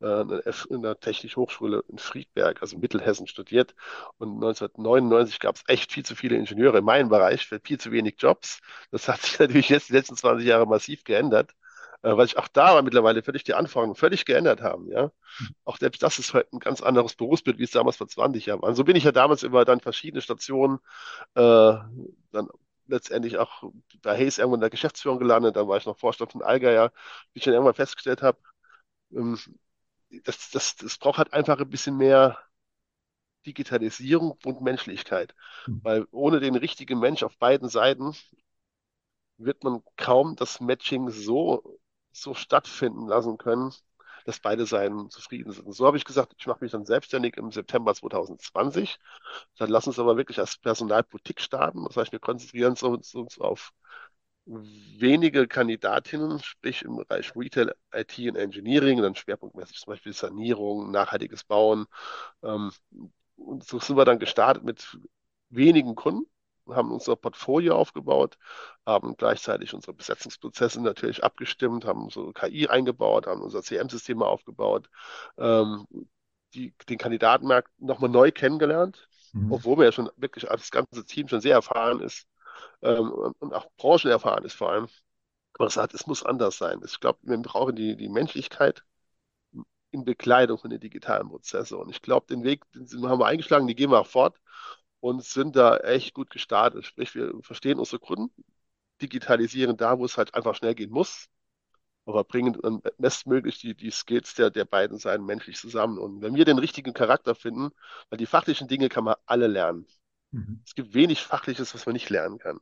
äh, 0.03 0.53
in 0.71 0.83
der 0.83 0.99
Technischen 0.99 1.41
Hochschule 1.41 1.85
in 1.89 1.99
Friedberg, 1.99 2.61
also 2.63 2.79
Mittelhessen 2.79 3.29
studiert. 3.29 3.77
Und 4.19 4.35
1999 4.35 5.39
gab 5.39 5.55
es 5.55 5.63
echt 5.69 5.93
viel 5.93 6.05
zu 6.05 6.17
viele 6.17 6.35
Ingenieure 6.37 6.79
in 6.79 6.85
meinem 6.85 7.09
Bereich, 7.09 7.47
für 7.47 7.61
viel 7.61 7.79
zu 7.79 7.93
wenig 7.93 8.17
Jobs. 8.19 8.59
Das 8.91 9.07
hat 9.07 9.21
sich 9.23 9.39
natürlich 9.39 9.69
jetzt 9.69 9.91
die 9.91 9.93
letzten 9.93 10.17
20 10.17 10.47
Jahre 10.47 10.67
massiv 10.67 11.05
geändert 11.05 11.55
äh, 12.03 12.17
weil 12.17 12.27
sich 12.27 12.39
auch 12.39 12.49
da 12.49 12.81
mittlerweile 12.83 13.23
völlig 13.23 13.45
die 13.45 13.55
Anforderungen 13.55 13.97
völlig 13.97 14.25
geändert 14.25 14.63
haben. 14.63 14.91
Ja? 14.91 15.13
Auch 15.65 15.79
selbst 15.79 16.03
das 16.03 16.19
ist 16.19 16.35
heute 16.35 16.53
ein 16.53 16.61
ganz 16.61 16.83
anderes 16.83 17.15
Berufsbild, 17.15 17.59
wie 17.59 17.65
es 17.65 17.71
damals 17.71 17.97
vor 17.97 18.09
20 18.09 18.47
Jahren 18.47 18.63
war. 18.63 18.75
So 18.75 18.85
bin 18.85 18.97
ich 18.97 19.05
ja 19.05 19.13
damals 19.13 19.43
über 19.43 19.65
dann 19.65 19.81
verschiedene 19.81 20.23
Stationen 20.23 20.79
äh, 21.35 21.75
dann 22.33 22.49
letztendlich 22.87 23.39
auch 23.39 23.65
bei 24.03 24.17
Hayes 24.17 24.39
irgendwo 24.39 24.57
in 24.57 24.61
der 24.61 24.71
Geschäftsführung 24.71 25.19
gelandet. 25.19 25.57
Dann 25.57 25.69
war 25.69 25.77
ich 25.77 25.87
noch 25.87 25.99
Vorstand 25.99 26.33
von 26.33 26.43
Allgeier, 26.43 26.93
wie 27.33 27.39
ich 27.39 27.45
dann 27.45 27.55
irgendwann 27.55 27.75
festgestellt 27.75 28.23
habe, 28.23 28.39
ähm, 29.13 29.39
das, 30.25 30.51
das, 30.51 30.77
das 30.77 30.99
braucht 30.99 31.19
halt 31.19 31.33
einfach 31.33 31.61
ein 31.61 31.71
bisschen 31.71 31.97
mehr 31.97 32.39
Digitalisierung 33.47 34.37
und 34.45 34.61
Menschlichkeit. 34.61 35.35
Mhm. 35.67 35.81
Weil 35.83 36.07
ohne 36.11 36.41
den 36.41 36.57
richtigen 36.57 36.99
Mensch 36.99 37.23
auf 37.23 37.39
beiden 37.39 37.69
Seiten 37.69 38.15
wird 39.39 39.65
man 39.65 39.83
kaum 39.97 40.37
das 40.37 40.61
Matching 40.61 41.11
so 41.11 41.80
so 42.13 42.35
stattfinden 42.35 43.07
lassen 43.09 43.39
können, 43.39 43.73
dass 44.27 44.41
beide 44.41 44.67
Seiten 44.67 45.11
zufrieden 45.11 45.53
sind. 45.53 45.67
Und 45.67 45.73
so 45.73 45.87
habe 45.87 45.97
ich 45.97 46.05
gesagt, 46.05 46.35
ich 46.39 46.47
mache 46.47 46.63
mich 46.65 46.73
dann 46.73 46.85
selbstständig 46.85 47.37
im 47.37 47.51
September 47.53 47.95
2020. 47.95 48.99
Dann 49.59 49.71
lass 49.71 49.87
uns 49.87 49.99
aber 49.99 50.17
wirklich 50.17 50.39
als 50.39 50.59
Personalpolitik 50.59 51.41
starten. 51.41 51.85
Das 51.87 51.97
heißt, 51.97 52.13
wir 52.13 52.19
konzentrieren 52.21 52.75
uns, 52.83 53.15
uns 53.15 53.39
auf 53.39 53.73
wenige 54.47 55.47
Kandidatinnen, 55.47 56.41
sprich 56.43 56.83
im 56.83 56.97
Bereich 56.97 57.35
Retail, 57.37 57.75
IT 57.95 58.19
und 58.29 58.37
Engineering, 58.37 59.01
dann 59.03 59.15
schwerpunktmäßig 59.15 59.79
zum 59.79 59.93
Beispiel 59.93 60.13
Sanierung, 60.13 60.91
nachhaltiges 60.91 61.45
Bauen. 61.45 61.87
Ähm, 62.43 62.73
und 63.37 63.65
so 63.65 63.79
sind 63.81 63.97
wir 63.97 64.05
dann 64.05 64.19
gestartet 64.19 64.65
mit 64.65 64.99
wenigen 65.51 65.95
Kunden, 65.95 66.30
haben 66.75 66.93
unser 66.93 67.17
Portfolio 67.17 67.77
aufgebaut, 67.77 68.39
haben 68.87 69.17
gleichzeitig 69.17 69.75
unsere 69.75 69.95
Besetzungsprozesse 69.95 70.81
natürlich 70.83 71.23
abgestimmt, 71.25 71.85
haben 71.85 72.05
unsere 72.05 72.33
KI 72.33 72.69
eingebaut, 72.69 73.27
haben 73.27 73.43
unser 73.43 73.63
CM-System 73.63 74.23
aufgebaut, 74.23 74.89
ähm, 75.39 75.87
die, 76.55 76.75
den 76.89 76.99
Kandidatenmarkt 76.99 77.71
nochmal 77.79 78.11
neu 78.11 78.33
kennengelernt, 78.33 79.09
mhm. 79.33 79.53
obwohl 79.53 79.79
wir 79.79 79.85
ja 79.85 79.93
schon 79.93 80.11
wirklich 80.17 80.51
als 80.51 80.71
ganze 80.71 81.05
Team 81.05 81.29
schon 81.29 81.41
sehr 81.41 81.55
erfahren 81.55 82.01
ist 82.01 82.27
ähm, 82.83 83.11
und 83.11 83.55
auch 83.55 83.67
branchenerfahren 83.77 84.45
ist 84.45 84.55
vor 84.55 84.71
allem. 84.71 84.89
Aber 85.55 85.67
es 85.67 85.75
sagt, 85.75 85.95
es 85.95 86.07
muss 86.07 86.25
anders 86.25 86.57
sein. 86.59 86.81
Ich 86.85 87.01
glaube, 87.01 87.19
wir 87.23 87.37
brauchen 87.39 87.77
die, 87.77 87.97
die 87.97 88.09
Menschlichkeit 88.09 88.85
in 89.91 90.05
Bekleidung 90.05 90.59
von 90.59 90.71
den 90.71 90.81
digitalen 90.81 91.29
Prozessen. 91.29 91.79
Und 91.79 91.91
ich 91.91 92.03
glaube, 92.03 92.27
den 92.29 92.45
Weg, 92.45 92.63
den 92.73 92.87
haben 93.09 93.19
wir 93.19 93.27
eingeschlagen, 93.27 93.67
die 93.67 93.75
gehen 93.75 93.91
wir 93.91 94.01
auch 94.01 94.07
fort 94.07 94.41
und 95.01 95.25
sind 95.25 95.57
da 95.57 95.77
echt 95.79 96.15
gut 96.15 96.31
gestartet. 96.31 96.85
Sprich, 96.87 97.15
wir 97.15 97.33
verstehen 97.43 97.79
unsere 97.79 97.99
Kunden, 98.01 98.33
digitalisieren 99.03 99.77
da, 99.77 99.99
wo 99.99 100.05
es 100.05 100.17
halt 100.19 100.35
einfach 100.35 100.55
schnell 100.55 100.75
gehen 100.75 100.91
muss, 100.91 101.29
aber 102.07 102.25
bringen 102.25 102.59
bestmöglich 102.99 103.61
die, 103.61 103.75
die 103.77 103.91
Skills 103.91 104.35
der, 104.35 104.51
der 104.51 104.65
beiden 104.67 104.99
Seiten 104.99 105.25
menschlich 105.27 105.59
zusammen. 105.59 105.99
Und 105.99 106.23
wenn 106.23 106.35
wir 106.35 106.45
den 106.45 106.59
richtigen 106.59 106.95
Charakter 106.95 107.35
finden, 107.35 107.71
weil 108.11 108.19
die 108.19 108.27
fachlichen 108.27 108.69
Dinge 108.69 108.89
kann 108.89 109.05
man 109.05 109.17
alle 109.27 109.47
lernen. 109.49 109.87
Mhm. 110.33 110.63
Es 110.65 110.75
gibt 110.75 110.95
wenig 110.95 111.23
Fachliches, 111.23 111.75
was 111.75 111.87
man 111.87 111.95
nicht 111.95 112.09
lernen 112.09 112.39
kann. 112.39 112.61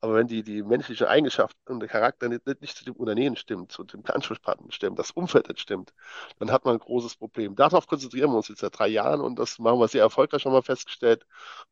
Aber 0.00 0.14
wenn 0.14 0.26
die, 0.26 0.42
die 0.42 0.62
menschliche 0.62 1.08
Eigenschaft 1.08 1.56
und 1.66 1.80
der 1.80 1.88
Charakter 1.88 2.28
nicht, 2.28 2.46
nicht 2.46 2.76
zu 2.76 2.84
dem 2.84 2.96
Unternehmen 2.96 3.36
stimmt, 3.36 3.72
zu 3.72 3.84
dem 3.84 4.02
Ansprechpartner 4.06 4.72
stimmt, 4.72 4.98
das 4.98 5.10
Umfeld 5.10 5.48
nicht 5.48 5.60
stimmt, 5.60 5.92
dann 6.38 6.50
hat 6.50 6.64
man 6.64 6.76
ein 6.76 6.80
großes 6.80 7.16
Problem. 7.16 7.56
Darauf 7.56 7.86
konzentrieren 7.86 8.30
wir 8.30 8.36
uns 8.36 8.48
jetzt 8.48 8.60
seit 8.60 8.78
drei 8.78 8.88
Jahren 8.88 9.20
und 9.20 9.38
das 9.38 9.58
machen 9.58 9.78
wir 9.78 9.88
sehr 9.88 10.02
erfolgreich 10.02 10.42
schon 10.42 10.52
mal 10.52 10.62
festgestellt 10.62 11.26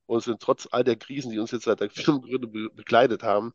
und 0.07 0.23
sind 0.23 0.40
trotz 0.40 0.69
all 0.71 0.85
der 0.85 0.97
Krisen, 0.97 1.31
die 1.31 1.38
uns 1.38 1.50
jetzt 1.50 1.64
seit 1.64 1.81
der 1.81 1.90
Firmengründung 1.90 2.52
be 2.52 2.71
begleitet 2.71 3.23
haben, 3.23 3.55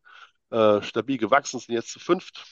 äh, 0.50 0.82
stabil 0.82 1.18
gewachsen, 1.18 1.60
sind 1.60 1.76
jetzt 1.76 1.92
zu 1.92 2.00
fünft 2.00 2.44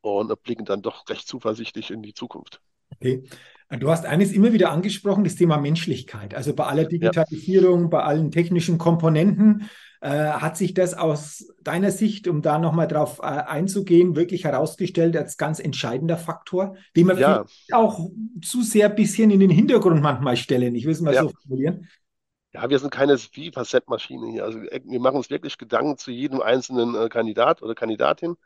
und 0.00 0.42
blicken 0.42 0.64
dann 0.64 0.82
doch 0.82 1.08
recht 1.08 1.28
zuversichtlich 1.28 1.90
in 1.90 2.02
die 2.02 2.14
Zukunft. 2.14 2.60
Okay. 2.90 3.28
Du 3.70 3.90
hast 3.90 4.06
eines 4.06 4.32
immer 4.32 4.52
wieder 4.52 4.70
angesprochen, 4.70 5.24
das 5.24 5.34
Thema 5.34 5.58
Menschlichkeit. 5.58 6.34
Also 6.34 6.54
bei 6.54 6.64
aller 6.64 6.86
Digitalisierung, 6.86 7.82
ja. 7.82 7.88
bei 7.88 8.02
allen 8.02 8.30
technischen 8.30 8.78
Komponenten, 8.78 9.68
äh, 10.00 10.08
hat 10.10 10.56
sich 10.56 10.74
das 10.74 10.94
aus 10.94 11.52
deiner 11.62 11.90
Sicht, 11.90 12.28
um 12.28 12.40
da 12.40 12.58
nochmal 12.58 12.88
drauf 12.88 13.18
äh, 13.18 13.24
einzugehen, 13.24 14.16
wirklich 14.16 14.44
herausgestellt 14.44 15.16
als 15.16 15.36
ganz 15.36 15.58
entscheidender 15.58 16.16
Faktor, 16.16 16.76
den 16.96 17.08
wir 17.08 17.18
ja. 17.18 17.44
auch 17.72 18.08
zu 18.42 18.62
sehr 18.62 18.88
ein 18.88 18.94
bisschen 18.94 19.30
in 19.30 19.40
den 19.40 19.50
Hintergrund 19.50 20.00
manchmal 20.00 20.36
stellen. 20.36 20.74
Ich 20.74 20.84
will 20.84 20.92
es 20.92 21.00
mal 21.00 21.14
ja. 21.14 21.22
so 21.22 21.30
formulieren. 21.42 21.88
Ja, 22.54 22.70
wir 22.70 22.78
sind 22.78 22.90
keine 22.90 23.18
Wie-Facet-Maschine 23.18 24.30
hier. 24.30 24.44
Also 24.44 24.60
wir 24.60 25.00
machen 25.00 25.16
uns 25.16 25.28
wirklich 25.28 25.58
Gedanken 25.58 25.98
zu 25.98 26.10
jedem 26.10 26.40
einzelnen 26.40 26.94
äh, 26.94 27.08
Kandidat 27.08 27.62
oder 27.62 27.74
Kandidatin 27.74 28.36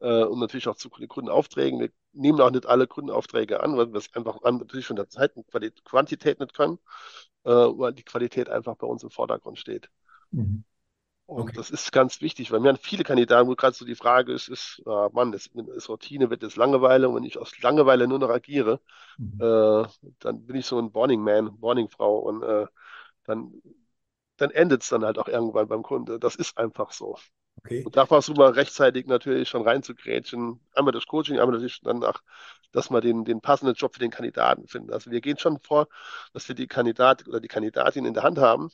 äh, 0.00 0.24
und 0.24 0.38
natürlich 0.40 0.68
auch 0.68 0.76
zu 0.76 0.90
Kundenaufträgen. 0.90 1.80
Wir 1.80 1.90
nehmen 2.12 2.40
auch 2.40 2.50
nicht 2.50 2.66
alle 2.66 2.86
Kundenaufträge 2.86 3.62
an, 3.62 3.76
weil 3.76 3.92
wir 3.92 3.98
es 3.98 4.12
einfach 4.14 4.42
an, 4.42 4.58
natürlich 4.58 4.86
von 4.86 4.96
der 4.96 5.08
Zeit 5.08 5.36
und 5.36 5.46
Quantität 5.84 6.40
nicht 6.40 6.54
können, 6.54 6.78
äh, 7.44 7.50
weil 7.50 7.92
die 7.92 8.04
Qualität 8.04 8.48
einfach 8.48 8.76
bei 8.76 8.86
uns 8.86 9.02
im 9.02 9.10
Vordergrund 9.10 9.58
steht. 9.58 9.90
Mhm. 10.30 10.64
Und 11.26 11.42
okay. 11.42 11.52
das 11.56 11.70
ist 11.70 11.90
ganz 11.90 12.20
wichtig, 12.20 12.52
weil 12.52 12.62
wir 12.62 12.68
haben 12.68 12.78
viele 12.80 13.02
Kandidaten, 13.02 13.48
wo 13.48 13.56
gerade 13.56 13.74
so 13.74 13.84
die 13.84 13.96
Frage 13.96 14.32
ist, 14.32 14.48
ist, 14.48 14.80
äh, 14.86 15.08
Mann, 15.12 15.32
das 15.32 15.46
ist 15.74 15.88
Routine, 15.88 16.30
wird 16.30 16.44
das 16.44 16.54
Langeweile 16.54 17.08
und 17.08 17.16
wenn 17.16 17.24
ich 17.24 17.36
aus 17.36 17.60
Langeweile 17.60 18.06
nur 18.06 18.20
noch 18.20 18.30
agiere, 18.30 18.80
mhm. 19.18 19.40
äh, 19.40 19.88
dann 20.20 20.46
bin 20.46 20.54
ich 20.54 20.66
so 20.66 20.78
ein 20.78 20.90
Morning 20.92 21.20
Man, 21.20 21.56
Morning 21.58 21.88
Frau 21.88 22.18
und 22.20 22.44
äh, 22.44 22.66
dann, 23.24 23.60
dann 24.36 24.50
endet 24.50 24.82
es 24.82 24.88
dann 24.88 25.04
halt 25.04 25.18
auch 25.18 25.28
irgendwann 25.28 25.68
beim 25.68 25.82
Kunde. 25.82 26.18
Das 26.18 26.36
ist 26.36 26.58
einfach 26.58 26.92
so. 26.92 27.16
Okay. 27.58 27.84
Und 27.84 27.96
da 27.96 28.06
versuchen 28.06 28.38
wir 28.38 28.54
rechtzeitig 28.54 29.06
natürlich 29.06 29.48
schon 29.48 29.62
reinzugrätschen. 29.62 30.60
Einmal 30.74 30.92
das 30.92 31.06
Coaching, 31.06 31.38
einmal 31.38 31.52
natürlich 31.52 31.80
danach, 31.82 32.22
dass 32.72 32.90
wir 32.90 33.00
den, 33.00 33.24
den 33.24 33.40
passenden 33.40 33.74
Job 33.74 33.94
für 33.94 34.00
den 34.00 34.10
Kandidaten 34.10 34.66
finden. 34.66 34.92
Also 34.92 35.10
wir 35.10 35.20
gehen 35.20 35.38
schon 35.38 35.58
vor, 35.60 35.88
dass 36.32 36.46
wir 36.48 36.54
die 36.54 36.66
Kandidat 36.66 37.26
oder 37.26 37.40
die 37.40 37.48
Kandidatin 37.48 38.04
in 38.04 38.14
der 38.14 38.22
Hand 38.22 38.38
haben 38.38 38.70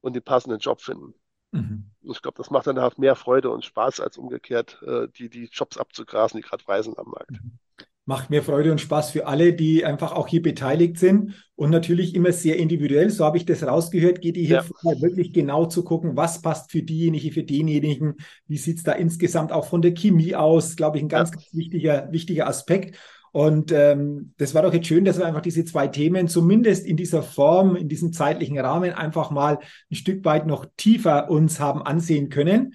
und 0.00 0.14
den 0.14 0.22
passenden 0.22 0.58
Job 0.58 0.80
finden. 0.80 1.14
Mhm. 1.50 1.90
Ich 2.00 2.22
glaube, 2.22 2.38
das 2.38 2.50
macht 2.50 2.66
dann 2.66 2.80
halt 2.80 2.98
mehr 2.98 3.14
Freude 3.14 3.50
und 3.50 3.64
Spaß, 3.64 4.00
als 4.00 4.16
umgekehrt 4.16 4.82
äh, 4.82 5.08
die, 5.08 5.28
die 5.28 5.44
Jobs 5.52 5.76
abzugrasen, 5.76 6.40
die 6.40 6.46
gerade 6.46 6.64
frei 6.64 6.82
sind 6.82 6.98
am 6.98 7.08
Markt. 7.08 7.30
Mhm 7.30 7.58
macht 8.04 8.30
mir 8.30 8.42
Freude 8.42 8.72
und 8.72 8.80
Spaß 8.80 9.12
für 9.12 9.26
alle, 9.26 9.52
die 9.52 9.84
einfach 9.84 10.12
auch 10.12 10.26
hier 10.26 10.42
beteiligt 10.42 10.98
sind 10.98 11.34
und 11.54 11.70
natürlich 11.70 12.14
immer 12.14 12.32
sehr 12.32 12.56
individuell. 12.56 13.10
So 13.10 13.24
habe 13.24 13.36
ich 13.36 13.46
das 13.46 13.62
rausgehört. 13.62 14.20
Geht 14.20 14.36
ihr 14.36 14.46
hier 14.46 14.56
ja. 14.56 14.62
vor, 14.62 15.00
wirklich 15.00 15.32
genau 15.32 15.66
zu 15.66 15.84
gucken, 15.84 16.16
was 16.16 16.42
passt 16.42 16.72
für 16.72 16.82
diejenige, 16.82 17.30
für 17.30 17.44
denjenigen? 17.44 18.14
Wie 18.48 18.58
sieht 18.58 18.78
es 18.78 18.82
da 18.82 18.92
insgesamt 18.92 19.52
auch 19.52 19.66
von 19.66 19.82
der 19.82 19.94
Chemie 19.94 20.34
aus? 20.34 20.74
Glaube 20.74 20.96
ich, 20.96 21.04
ein 21.04 21.08
ganz, 21.08 21.30
ja. 21.30 21.36
ganz 21.36 21.54
wichtiger, 21.54 22.08
wichtiger 22.10 22.48
Aspekt. 22.48 22.98
Und 23.30 23.72
ähm, 23.72 24.34
das 24.36 24.54
war 24.54 24.62
doch 24.62 24.74
jetzt 24.74 24.88
schön, 24.88 25.06
dass 25.06 25.18
wir 25.18 25.24
einfach 25.24 25.40
diese 25.40 25.64
zwei 25.64 25.88
Themen 25.88 26.28
zumindest 26.28 26.84
in 26.84 26.98
dieser 26.98 27.22
Form, 27.22 27.76
in 27.76 27.88
diesem 27.88 28.12
zeitlichen 28.12 28.58
Rahmen 28.58 28.92
einfach 28.92 29.30
mal 29.30 29.58
ein 29.90 29.94
Stück 29.94 30.24
weit 30.26 30.46
noch 30.46 30.66
tiefer 30.76 31.30
uns 31.30 31.58
haben 31.58 31.80
ansehen 31.80 32.28
können. 32.28 32.74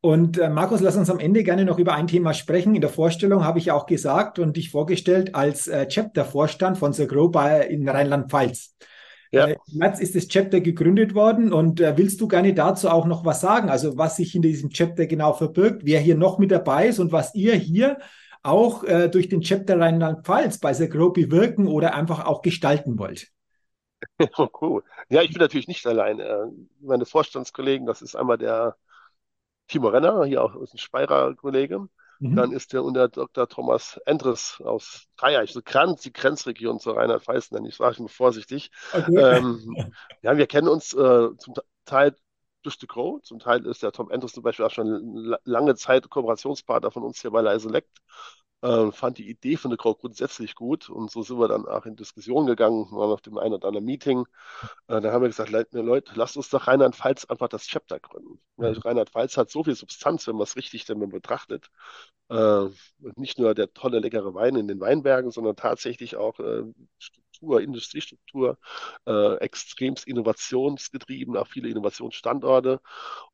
Und 0.00 0.38
äh, 0.38 0.48
Markus, 0.48 0.80
lass 0.80 0.96
uns 0.96 1.10
am 1.10 1.18
Ende 1.18 1.42
gerne 1.42 1.64
noch 1.64 1.78
über 1.78 1.94
ein 1.94 2.06
Thema 2.06 2.32
sprechen. 2.32 2.74
In 2.74 2.80
der 2.80 2.90
Vorstellung 2.90 3.44
habe 3.44 3.58
ich 3.58 3.66
ja 3.66 3.74
auch 3.74 3.86
gesagt 3.86 4.38
und 4.38 4.56
dich 4.56 4.70
vorgestellt 4.70 5.34
als 5.34 5.66
äh, 5.66 5.88
Chapter-Vorstand 5.88 6.78
von 6.78 6.92
The 6.92 7.06
Grow 7.06 7.30
bei, 7.32 7.66
in 7.66 7.88
Rheinland-Pfalz. 7.88 8.76
Ja. 9.32 9.46
Äh, 9.46 9.56
Im 9.72 9.78
März 9.78 9.98
ist 9.98 10.14
das 10.14 10.28
Chapter 10.28 10.60
gegründet 10.60 11.14
worden 11.14 11.52
und 11.52 11.80
äh, 11.80 11.96
willst 11.96 12.20
du 12.20 12.28
gerne 12.28 12.54
dazu 12.54 12.88
auch 12.88 13.06
noch 13.06 13.24
was 13.24 13.40
sagen? 13.40 13.70
Also 13.70 13.98
was 13.98 14.16
sich 14.16 14.36
in 14.36 14.42
diesem 14.42 14.70
Chapter 14.70 15.06
genau 15.06 15.32
verbirgt, 15.32 15.82
wer 15.84 15.98
hier 15.98 16.16
noch 16.16 16.38
mit 16.38 16.52
dabei 16.52 16.86
ist 16.86 17.00
und 17.00 17.10
was 17.10 17.34
ihr 17.34 17.54
hier 17.54 17.98
auch 18.44 18.84
äh, 18.84 19.08
durch 19.08 19.28
den 19.28 19.40
Chapter 19.40 19.80
Rheinland-Pfalz 19.80 20.58
bei 20.58 20.72
The 20.74 20.88
Grow 20.88 21.12
bewirken 21.12 21.66
oder 21.66 21.94
einfach 21.94 22.24
auch 22.24 22.42
gestalten 22.42 22.98
wollt? 22.98 23.28
Oh, 24.36 24.48
cool. 24.60 24.84
Ja, 25.08 25.22
ich 25.22 25.32
bin 25.32 25.40
natürlich 25.40 25.66
nicht 25.66 25.84
allein. 25.84 26.20
Äh, 26.20 26.46
meine 26.80 27.04
Vorstandskollegen, 27.04 27.84
das 27.84 28.00
ist 28.00 28.14
einmal 28.14 28.38
der 28.38 28.76
Timo 29.68 29.88
Renner, 29.88 30.24
hier 30.24 30.42
auch 30.42 30.56
ist 30.56 30.74
ein 30.74 30.78
Speyerer 30.78 31.34
Kollege. 31.34 31.88
Mhm. 32.20 32.36
Dann 32.36 32.52
ist 32.52 32.72
der 32.72 32.82
unter 32.82 33.08
Dr. 33.08 33.48
Thomas 33.48 34.00
Endres 34.04 34.60
aus 34.64 35.06
Dreieich, 35.16 35.52
so 35.52 35.60
Grenz, 35.64 36.02
die 36.02 36.12
Grenzregion 36.12 36.80
zu 36.80 36.90
Rheinland-Pfalz, 36.90 37.52
nenne 37.52 37.68
ich, 37.68 37.76
sage 37.76 37.92
ich 37.92 38.00
mal 38.00 38.08
vorsichtig. 38.08 38.70
Okay. 38.92 39.16
Ähm, 39.16 39.76
ja, 40.22 40.36
wir 40.36 40.46
kennen 40.46 40.68
uns 40.68 40.92
äh, 40.94 41.28
zum 41.36 41.54
Teil 41.84 42.16
durch 42.62 42.76
The 42.80 42.88
Crow, 42.88 43.22
zum 43.22 43.38
Teil 43.38 43.64
ist 43.66 43.84
der 43.84 43.92
Tom 43.92 44.10
Endres 44.10 44.32
zum 44.32 44.42
Beispiel 44.42 44.64
auch 44.64 44.70
schon 44.72 45.36
lange 45.44 45.76
Zeit 45.76 46.10
Kooperationspartner 46.10 46.90
von 46.90 47.04
uns 47.04 47.20
hier 47.20 47.30
bei 47.30 47.40
Leise 47.40 47.68
Select. 47.68 47.98
Äh, 48.60 48.90
fand 48.90 49.18
die 49.18 49.28
Idee 49.30 49.56
von 49.56 49.70
The 49.70 49.76
Crow 49.76 49.96
grundsätzlich 49.96 50.56
gut 50.56 50.90
und 50.90 51.10
so 51.12 51.22
sind 51.22 51.38
wir 51.38 51.46
dann 51.46 51.66
auch 51.66 51.86
in 51.86 51.94
Diskussion 51.94 52.46
gegangen, 52.46 52.90
waren 52.90 53.12
auf 53.12 53.20
dem 53.20 53.38
einen 53.38 53.54
oder 53.54 53.68
anderen 53.68 53.84
Meeting. 53.84 54.24
Äh, 54.88 55.00
da 55.00 55.12
haben 55.12 55.22
wir 55.22 55.28
gesagt, 55.28 55.50
Leute, 55.72 56.12
lasst 56.16 56.36
uns 56.36 56.48
doch 56.48 56.66
Rheinland-Pfalz 56.66 57.26
einfach 57.26 57.48
das 57.48 57.66
Chapter 57.68 58.00
gründen. 58.00 58.40
Mhm. 58.56 58.66
Rheinland-Pfalz 58.78 59.36
hat 59.36 59.50
so 59.50 59.62
viel 59.62 59.76
Substanz, 59.76 60.26
wenn 60.26 60.34
man 60.34 60.42
es 60.42 60.56
richtig 60.56 60.84
dann 60.86 60.98
betrachtet. 61.08 61.70
Äh, 62.30 62.66
nicht 63.16 63.38
nur 63.38 63.54
der 63.54 63.72
tolle, 63.72 64.00
leckere 64.00 64.34
Wein 64.34 64.56
in 64.56 64.66
den 64.66 64.80
Weinbergen, 64.80 65.30
sondern 65.30 65.54
tatsächlich 65.54 66.16
auch 66.16 66.40
äh, 66.40 66.64
Struktur, 66.98 67.60
Industriestruktur, 67.60 68.58
äh, 69.06 69.36
extremst 69.36 70.06
innovationsgetrieben, 70.06 71.36
auch 71.36 71.46
viele 71.46 71.68
Innovationsstandorte. 71.68 72.80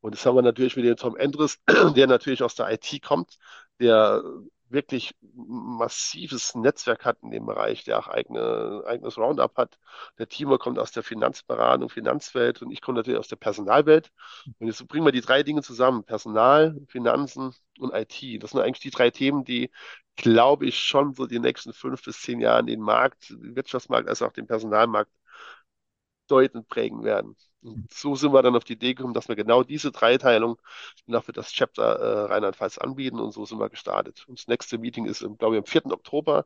Und 0.01 0.13
das 0.13 0.25
haben 0.25 0.35
wir 0.35 0.43
natürlich 0.43 0.75
mit 0.75 0.85
dem 0.85 0.97
Tom 0.97 1.17
Endres, 1.17 1.59
der 1.95 2.07
natürlich 2.07 2.43
aus 2.43 2.55
der 2.55 2.71
IT 2.71 3.01
kommt, 3.01 3.37
der 3.79 4.23
wirklich 4.75 5.15
massives 5.33 6.53
Netzwerk 6.53 7.05
hat 7.05 7.17
in 7.23 7.31
dem 7.31 7.47
Bereich, 7.47 7.83
der 7.83 7.97
auch 7.97 8.07
eigene, 8.07 8.83
eigenes 8.85 9.17
Roundup 9.17 9.57
hat. 9.57 9.79
Der 10.19 10.27
Timo 10.29 10.59
kommt 10.59 10.77
aus 10.77 10.91
der 10.91 11.01
Finanzberatung, 11.01 11.89
Finanzwelt 11.89 12.61
und 12.61 12.71
ich 12.71 12.81
komme 12.81 12.97
natürlich 12.97 13.19
aus 13.19 13.27
der 13.27 13.37
Personalwelt. 13.37 14.11
Und 14.59 14.67
jetzt 14.67 14.87
bringen 14.87 15.05
wir 15.05 15.11
die 15.11 15.21
drei 15.21 15.41
Dinge 15.41 15.63
zusammen, 15.63 16.03
Personal, 16.03 16.79
Finanzen 16.87 17.55
und 17.79 17.93
IT. 17.93 18.43
Das 18.43 18.51
sind 18.51 18.61
eigentlich 18.61 18.81
die 18.81 18.91
drei 18.91 19.09
Themen, 19.09 19.43
die, 19.43 19.71
glaube 20.15 20.67
ich, 20.67 20.77
schon 20.79 21.15
so 21.15 21.25
die 21.25 21.39
nächsten 21.39 21.73
fünf 21.73 22.03
bis 22.03 22.21
zehn 22.21 22.39
Jahre 22.39 22.63
den 22.65 22.81
Markt, 22.81 23.29
den 23.31 23.55
Wirtschaftsmarkt 23.55 24.07
als 24.07 24.21
auch 24.21 24.31
den 24.31 24.47
Personalmarkt 24.47 25.11
deutend 26.27 26.67
prägen 26.67 27.03
werden. 27.03 27.35
Und 27.65 27.91
so 27.91 28.15
sind 28.15 28.31
wir 28.31 28.43
dann 28.43 28.55
auf 28.55 28.63
die 28.63 28.73
Idee 28.73 28.93
gekommen, 28.93 29.13
dass 29.13 29.27
wir 29.27 29.35
genau 29.35 29.63
diese 29.63 29.91
Dreiteilung 29.91 30.57
noch 31.07 31.23
für 31.23 31.31
das 31.31 31.51
Chapter 31.51 31.83
äh, 31.83 32.21
Rheinland-Pfalz 32.31 32.77
anbieten 32.77 33.19
und 33.19 33.31
so 33.31 33.45
sind 33.45 33.59
wir 33.59 33.69
gestartet. 33.69 34.23
Und 34.27 34.39
das 34.39 34.47
nächste 34.47 34.77
Meeting 34.77 35.05
ist, 35.05 35.25
glaube 35.39 35.55
ich, 35.55 35.59
am 35.59 35.65
4. 35.65 35.87
Oktober 35.87 36.45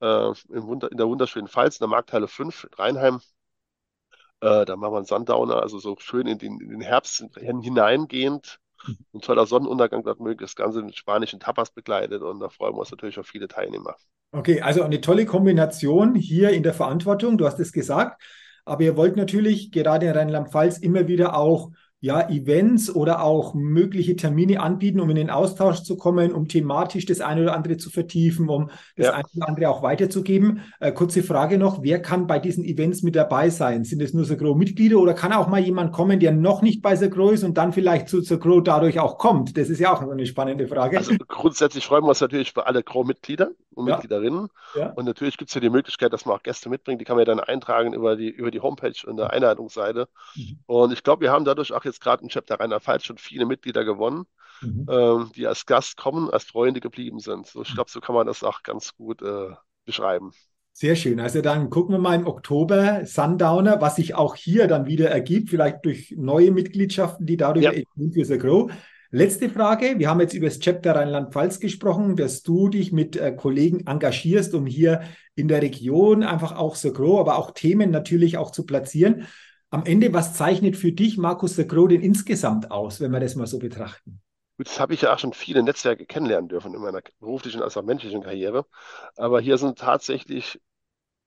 äh, 0.00 0.30
in, 0.50 0.80
in, 0.80 0.96
der 0.96 1.08
wunderschönen 1.08 1.48
Pfalz, 1.48 1.76
in 1.76 1.84
der 1.84 1.88
Markthalle 1.88 2.28
5 2.28 2.64
in 2.64 2.74
Rheinheim. 2.74 3.20
Äh, 4.40 4.66
da 4.66 4.76
machen 4.76 4.92
wir 4.92 4.98
einen 4.98 5.06
Sundowner, 5.06 5.62
also 5.62 5.78
so 5.78 5.96
schön 5.98 6.26
in 6.26 6.38
den, 6.38 6.60
in 6.60 6.68
den 6.68 6.80
Herbst 6.80 7.24
hineingehend. 7.34 8.60
Ein 9.12 9.20
toller 9.20 9.46
Sonnenuntergang 9.46 10.04
dort 10.04 10.20
möglich, 10.20 10.50
das 10.50 10.54
Ganze 10.54 10.82
mit 10.82 10.96
spanischen 10.96 11.40
Tapas 11.40 11.70
begleitet 11.70 12.22
und 12.22 12.38
da 12.38 12.48
freuen 12.48 12.74
wir 12.74 12.80
uns 12.80 12.90
natürlich 12.92 13.18
auf 13.18 13.26
viele 13.26 13.48
Teilnehmer. 13.48 13.96
Okay, 14.30 14.60
also 14.60 14.82
eine 14.82 15.00
tolle 15.00 15.26
Kombination 15.26 16.14
hier 16.14 16.50
in 16.50 16.62
der 16.62 16.74
Verantwortung, 16.74 17.38
du 17.38 17.46
hast 17.46 17.58
es 17.58 17.72
gesagt, 17.72 18.22
aber 18.68 18.82
ihr 18.82 18.96
wollt 18.96 19.16
natürlich 19.16 19.72
gerade 19.72 20.06
in 20.06 20.12
Rheinland-Pfalz 20.12 20.78
immer 20.78 21.08
wieder 21.08 21.36
auch 21.36 21.70
ja, 22.00 22.28
Events 22.28 22.94
oder 22.94 23.22
auch 23.22 23.54
mögliche 23.54 24.14
Termine 24.14 24.60
anbieten, 24.60 25.00
um 25.00 25.10
in 25.10 25.16
den 25.16 25.30
Austausch 25.30 25.82
zu 25.82 25.96
kommen, 25.96 26.32
um 26.32 26.46
thematisch 26.46 27.06
das 27.06 27.20
eine 27.20 27.42
oder 27.42 27.56
andere 27.56 27.76
zu 27.76 27.90
vertiefen, 27.90 28.48
um 28.48 28.70
das 28.96 29.06
ja. 29.06 29.12
eine 29.14 29.24
oder 29.34 29.48
andere 29.48 29.68
auch 29.68 29.82
weiterzugeben. 29.82 30.60
Äh, 30.78 30.92
kurze 30.92 31.24
Frage 31.24 31.58
noch, 31.58 31.82
wer 31.82 32.00
kann 32.00 32.28
bei 32.28 32.38
diesen 32.38 32.64
Events 32.64 33.02
mit 33.02 33.16
dabei 33.16 33.50
sein? 33.50 33.84
Sind 33.84 34.00
es 34.00 34.14
nur 34.14 34.24
Sagro-Mitglieder 34.24 34.98
oder 34.98 35.14
kann 35.14 35.32
auch 35.32 35.48
mal 35.48 35.60
jemand 35.60 35.92
kommen, 35.92 36.20
der 36.20 36.30
noch 36.30 36.62
nicht 36.62 36.82
bei 36.82 36.94
Sagro 36.94 37.30
ist 37.30 37.42
und 37.42 37.58
dann 37.58 37.72
vielleicht 37.72 38.08
zu 38.08 38.20
Sagro 38.20 38.60
dadurch 38.60 39.00
auch 39.00 39.18
kommt? 39.18 39.56
Das 39.56 39.68
ist 39.68 39.80
ja 39.80 39.92
auch 39.92 40.00
eine 40.00 40.26
spannende 40.26 40.68
Frage. 40.68 40.98
Also 40.98 41.14
grundsätzlich 41.26 41.84
freuen 41.84 42.04
wir 42.04 42.10
uns 42.10 42.20
natürlich 42.20 42.52
für 42.52 42.66
alle 42.66 42.84
Gro-Mitglieder 42.84 43.50
und 43.78 43.86
ja. 43.86 43.94
Mitgliederinnen. 43.94 44.48
Ja. 44.74 44.90
Und 44.90 45.04
natürlich 45.04 45.36
gibt 45.36 45.50
es 45.50 45.54
ja 45.54 45.60
die 45.60 45.70
Möglichkeit, 45.70 46.12
dass 46.12 46.26
man 46.26 46.36
auch 46.36 46.42
Gäste 46.42 46.68
mitbringt. 46.68 47.00
Die 47.00 47.04
kann 47.04 47.16
man 47.16 47.26
ja 47.26 47.34
dann 47.34 47.40
eintragen 47.40 47.92
über 47.92 48.16
die, 48.16 48.28
über 48.28 48.50
die 48.50 48.60
Homepage 48.60 48.94
und 49.06 49.16
der 49.16 49.30
Einladungsseite. 49.30 50.08
Mhm. 50.34 50.58
Und 50.66 50.92
ich 50.92 51.02
glaube, 51.02 51.22
wir 51.22 51.30
haben 51.30 51.44
dadurch 51.44 51.72
auch 51.72 51.84
jetzt 51.88 52.00
gerade 52.00 52.22
im 52.22 52.28
Chapter 52.28 52.60
Rheinland-Pfalz 52.60 53.04
schon 53.04 53.18
viele 53.18 53.46
Mitglieder 53.46 53.84
gewonnen, 53.84 54.26
mhm. 54.60 54.86
ähm, 54.90 55.30
die 55.34 55.46
als 55.46 55.66
Gast 55.66 55.96
kommen, 55.96 56.30
als 56.30 56.44
Freunde 56.44 56.80
geblieben 56.80 57.18
sind. 57.18 57.46
So, 57.46 57.62
ich 57.62 57.74
glaube, 57.74 57.90
so 57.90 58.00
kann 58.00 58.14
man 58.14 58.26
das 58.26 58.44
auch 58.44 58.62
ganz 58.62 58.94
gut 58.94 59.22
äh, 59.22 59.50
beschreiben. 59.84 60.32
Sehr 60.72 60.94
schön. 60.94 61.18
Also 61.18 61.40
dann 61.42 61.70
gucken 61.70 61.96
wir 61.96 61.98
mal 61.98 62.14
im 62.14 62.28
Oktober 62.28 63.04
Sundowner, 63.04 63.80
was 63.80 63.96
sich 63.96 64.14
auch 64.14 64.36
hier 64.36 64.68
dann 64.68 64.86
wieder 64.86 65.10
ergibt, 65.10 65.50
vielleicht 65.50 65.84
durch 65.84 66.14
neue 66.16 66.52
Mitgliedschaften, 66.52 67.26
die 67.26 67.36
darüber 67.36 67.74
ja. 67.74 67.82
für 68.12 68.24
The 68.24 68.38
Grow. 68.38 68.70
Letzte 69.10 69.48
Frage. 69.48 69.94
Wir 69.98 70.10
haben 70.10 70.20
jetzt 70.20 70.34
über 70.34 70.46
das 70.46 70.60
Chapter 70.60 70.94
Rheinland-Pfalz 70.94 71.60
gesprochen, 71.60 72.14
dass 72.14 72.42
du 72.42 72.68
dich 72.68 72.92
mit 72.92 73.16
äh, 73.16 73.32
Kollegen 73.32 73.86
engagierst, 73.86 74.54
um 74.54 74.66
hier 74.66 75.00
in 75.34 75.48
der 75.48 75.62
Region 75.62 76.22
einfach 76.22 76.54
auch 76.54 76.76
The 76.76 76.92
Grow, 76.92 77.18
aber 77.18 77.38
auch 77.38 77.52
Themen 77.52 77.90
natürlich 77.90 78.36
auch 78.36 78.50
zu 78.50 78.66
platzieren. 78.66 79.26
Am 79.70 79.84
Ende, 79.84 80.12
was 80.14 80.34
zeichnet 80.34 80.76
für 80.76 80.92
dich 80.92 81.18
Markus 81.18 81.56
de 81.56 81.66
Croo 81.66 81.88
denn 81.88 82.00
insgesamt 82.00 82.70
aus, 82.70 83.00
wenn 83.00 83.10
wir 83.10 83.20
das 83.20 83.36
mal 83.36 83.46
so 83.46 83.58
betrachten? 83.58 84.20
Das 84.56 84.80
habe 84.80 84.94
ich 84.94 85.02
ja 85.02 85.14
auch 85.14 85.18
schon 85.18 85.34
viele 85.34 85.62
Netzwerke 85.62 86.06
kennenlernen 86.06 86.48
dürfen 86.48 86.74
in 86.74 86.80
meiner 86.80 87.02
beruflichen 87.20 87.62
als 87.62 87.76
auch 87.76 87.84
menschlichen 87.84 88.22
Karriere. 88.22 88.66
Aber 89.16 89.40
hier 89.40 89.58
sind 89.58 89.78
tatsächlich 89.78 90.60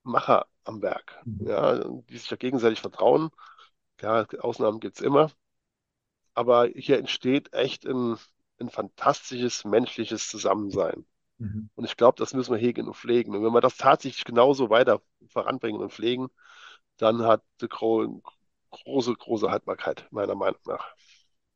Macher 0.03 0.47
am 0.63 0.81
Werk, 0.81 1.21
mhm. 1.23 1.47
ja, 1.47 1.83
die 2.09 2.17
sich 2.17 2.29
ja 2.29 2.37
gegenseitig 2.37 2.81
vertrauen. 2.81 3.29
Ja, 4.01 4.25
Ausnahmen 4.39 4.79
gibt 4.79 4.97
es 4.97 5.05
immer. 5.05 5.31
Aber 6.33 6.67
hier 6.67 6.97
entsteht 6.97 7.53
echt 7.53 7.85
ein, 7.85 8.17
ein 8.59 8.69
fantastisches 8.69 9.63
menschliches 9.63 10.27
Zusammensein. 10.27 11.05
Mhm. 11.37 11.69
Und 11.75 11.85
ich 11.85 11.97
glaube, 11.97 12.17
das 12.17 12.33
müssen 12.33 12.53
wir 12.53 12.59
hegen 12.59 12.87
und 12.87 12.95
pflegen. 12.95 13.35
Und 13.35 13.43
wenn 13.43 13.53
wir 13.53 13.61
das 13.61 13.77
tatsächlich 13.77 14.25
genauso 14.25 14.69
weiter 14.69 15.01
voranbringen 15.27 15.81
und 15.81 15.93
pflegen, 15.93 16.29
dann 17.01 17.23
hat 17.23 17.41
The 17.59 17.67
Crow 17.67 18.21
große, 18.71 19.13
große 19.13 19.49
Haltbarkeit, 19.49 20.07
meiner 20.11 20.35
Meinung 20.35 20.59
nach. 20.65 20.93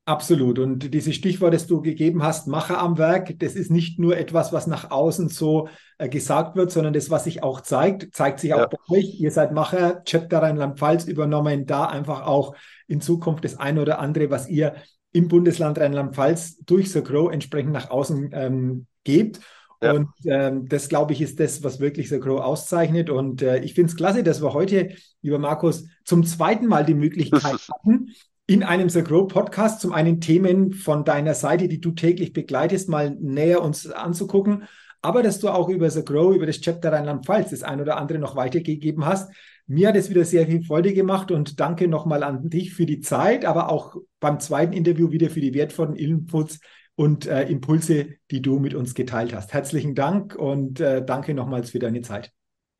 Absolut. 0.07 0.59
Und 0.59 0.93
dieses 0.93 1.15
Stichwort, 1.15 1.55
das 1.55 1.65
du 1.65 1.81
gegeben 1.81 2.21
hast, 2.21 2.47
Macher 2.47 2.77
am 2.77 2.99
Werk, 2.99 3.39
das 3.39 3.55
ist 3.55 3.71
nicht 3.71 3.97
nur 3.97 4.15
etwas, 4.15 4.53
was 4.53 4.67
nach 4.67 4.91
außen 4.91 5.29
so 5.29 5.67
äh, 5.97 6.07
gesagt 6.07 6.55
wird, 6.55 6.69
sondern 6.69 6.93
das, 6.93 7.09
was 7.09 7.23
sich 7.23 7.41
auch 7.41 7.61
zeigt, 7.61 8.13
zeigt 8.13 8.39
sich 8.39 8.53
auch 8.53 8.59
ja. 8.59 8.67
bei 8.67 8.77
euch. 8.97 9.19
Ihr 9.19 9.31
seid 9.31 9.51
Macher, 9.51 10.03
Chapter 10.03 10.43
Rheinland-Pfalz 10.43 11.05
übernommen, 11.05 11.65
da 11.65 11.85
einfach 11.85 12.27
auch 12.27 12.55
in 12.87 13.01
Zukunft 13.01 13.43
das 13.43 13.57
eine 13.57 13.81
oder 13.81 13.97
andere, 13.97 14.29
was 14.29 14.47
ihr 14.47 14.75
im 15.11 15.27
Bundesland 15.27 15.79
Rheinland-Pfalz 15.79 16.57
durch 16.65 16.91
The 16.91 17.01
Grow 17.01 17.31
entsprechend 17.31 17.71
nach 17.71 17.89
außen 17.89 18.29
ähm, 18.33 18.85
gebt. 19.03 19.39
Ja. 19.81 19.93
Und 19.93 20.09
ähm, 20.25 20.67
das, 20.67 20.89
glaube 20.89 21.13
ich, 21.13 21.21
ist 21.21 21.39
das, 21.39 21.63
was 21.63 21.79
wirklich 21.79 22.09
The 22.09 22.19
Grow 22.19 22.41
auszeichnet. 22.41 23.09
Und 23.09 23.41
äh, 23.41 23.59
ich 23.59 23.73
finde 23.73 23.91
es 23.91 23.97
klasse, 23.97 24.23
dass 24.23 24.41
wir 24.41 24.53
heute, 24.53 24.89
lieber 25.21 25.39
Markus, 25.39 25.87
zum 26.03 26.25
zweiten 26.25 26.67
Mal 26.67 26.85
die 26.85 26.93
Möglichkeit 26.93 27.43
hatten, 27.43 28.11
in 28.47 28.63
einem 28.63 28.89
The 28.89 29.03
Grow 29.03 29.27
Podcast 29.27 29.81
zum 29.81 29.91
einen 29.91 30.21
Themen 30.21 30.73
von 30.73 31.03
deiner 31.03 31.33
Seite, 31.33 31.67
die 31.67 31.81
du 31.81 31.91
täglich 31.91 32.31
begleitest, 32.31 32.89
mal 32.89 33.15
näher 33.19 33.61
uns 33.61 33.89
anzugucken, 33.89 34.65
aber 35.01 35.23
dass 35.23 35.39
du 35.39 35.49
auch 35.49 35.69
über 35.69 35.89
The 35.89 36.03
Grow, 36.03 36.35
über 36.35 36.45
das 36.45 36.61
Chapter 36.61 36.91
Rheinland-Pfalz 36.91 37.51
das 37.51 37.63
ein 37.63 37.81
oder 37.81 37.97
andere 37.97 38.19
noch 38.19 38.35
weitergegeben 38.35 39.05
hast. 39.05 39.31
Mir 39.67 39.87
hat 39.87 39.95
es 39.95 40.09
wieder 40.11 40.25
sehr 40.25 40.45
viel 40.45 40.63
Freude 40.63 40.93
gemacht 40.93 41.31
und 41.31 41.59
danke 41.59 41.87
nochmal 41.87 42.23
an 42.23 42.49
dich 42.49 42.73
für 42.73 42.85
die 42.85 43.01
Zeit, 43.01 43.45
aber 43.45 43.71
auch 43.71 43.95
beim 44.19 44.39
zweiten 44.39 44.73
Interview 44.73 45.11
wieder 45.11 45.29
für 45.31 45.41
die 45.41 45.55
wertvollen 45.55 45.95
Inputs, 45.95 46.59
und 46.95 47.25
äh, 47.25 47.43
Impulse, 47.43 48.15
die 48.31 48.41
du 48.41 48.59
mit 48.59 48.73
uns 48.73 48.93
geteilt 48.93 49.33
hast. 49.33 49.53
Herzlichen 49.53 49.95
Dank 49.95 50.35
und 50.35 50.79
äh, 50.79 51.03
danke 51.03 51.33
nochmals 51.33 51.71
für 51.71 51.79
deine 51.79 52.01
Zeit. 52.01 52.31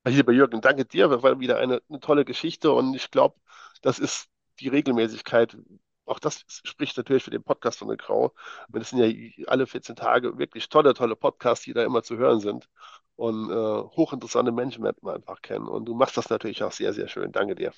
Lieber 0.08 0.32
Jürgen, 0.32 0.62
danke 0.62 0.86
dir. 0.86 1.08
Das 1.08 1.24
war 1.24 1.40
wieder 1.40 1.58
eine, 1.58 1.82
eine 1.90 2.00
tolle 2.00 2.26
Geschichte 2.26 2.72
und 2.72 2.96
ich 2.96 3.10
glaube, 3.12 3.36
das 3.82 4.00
ist 4.00 4.28
die 4.60 4.68
Regelmäßigkeit. 4.68 5.58
Auch 6.06 6.20
das 6.20 6.44
spricht 6.48 6.96
natürlich 6.98 7.24
für 7.24 7.32
den 7.32 7.44
Podcast 7.44 7.80
von 7.80 7.88
der 7.88 7.98
Grau. 7.98 8.34
Das 8.70 8.92
sind 8.92 9.00
ja 9.00 9.48
alle 9.48 9.66
14 9.66 9.96
Tage 9.96 10.38
wirklich 10.38 10.70
tolle, 10.70 10.94
tolle 10.94 11.16
Podcasts, 11.16 11.66
die 11.66 11.74
da 11.74 11.84
immer 11.84 12.04
zu 12.04 12.18
hören 12.18 12.40
sind. 12.40 12.70
Und 13.16 13.50
äh, 13.50 13.54
hochinteressante 13.54 14.52
Menschen 14.52 14.84
werden 14.84 14.98
wir 15.02 15.14
einfach 15.16 15.42
kennen. 15.42 15.68
Und 15.68 15.86
du 15.86 15.96
machst 15.96 16.18
das 16.18 16.30
natürlich 16.30 16.64
auch 16.64 16.72
sehr, 16.72 16.94
sehr 16.94 17.08
schön. 17.08 17.32
Danke 17.32 17.56
dir. 17.56 17.74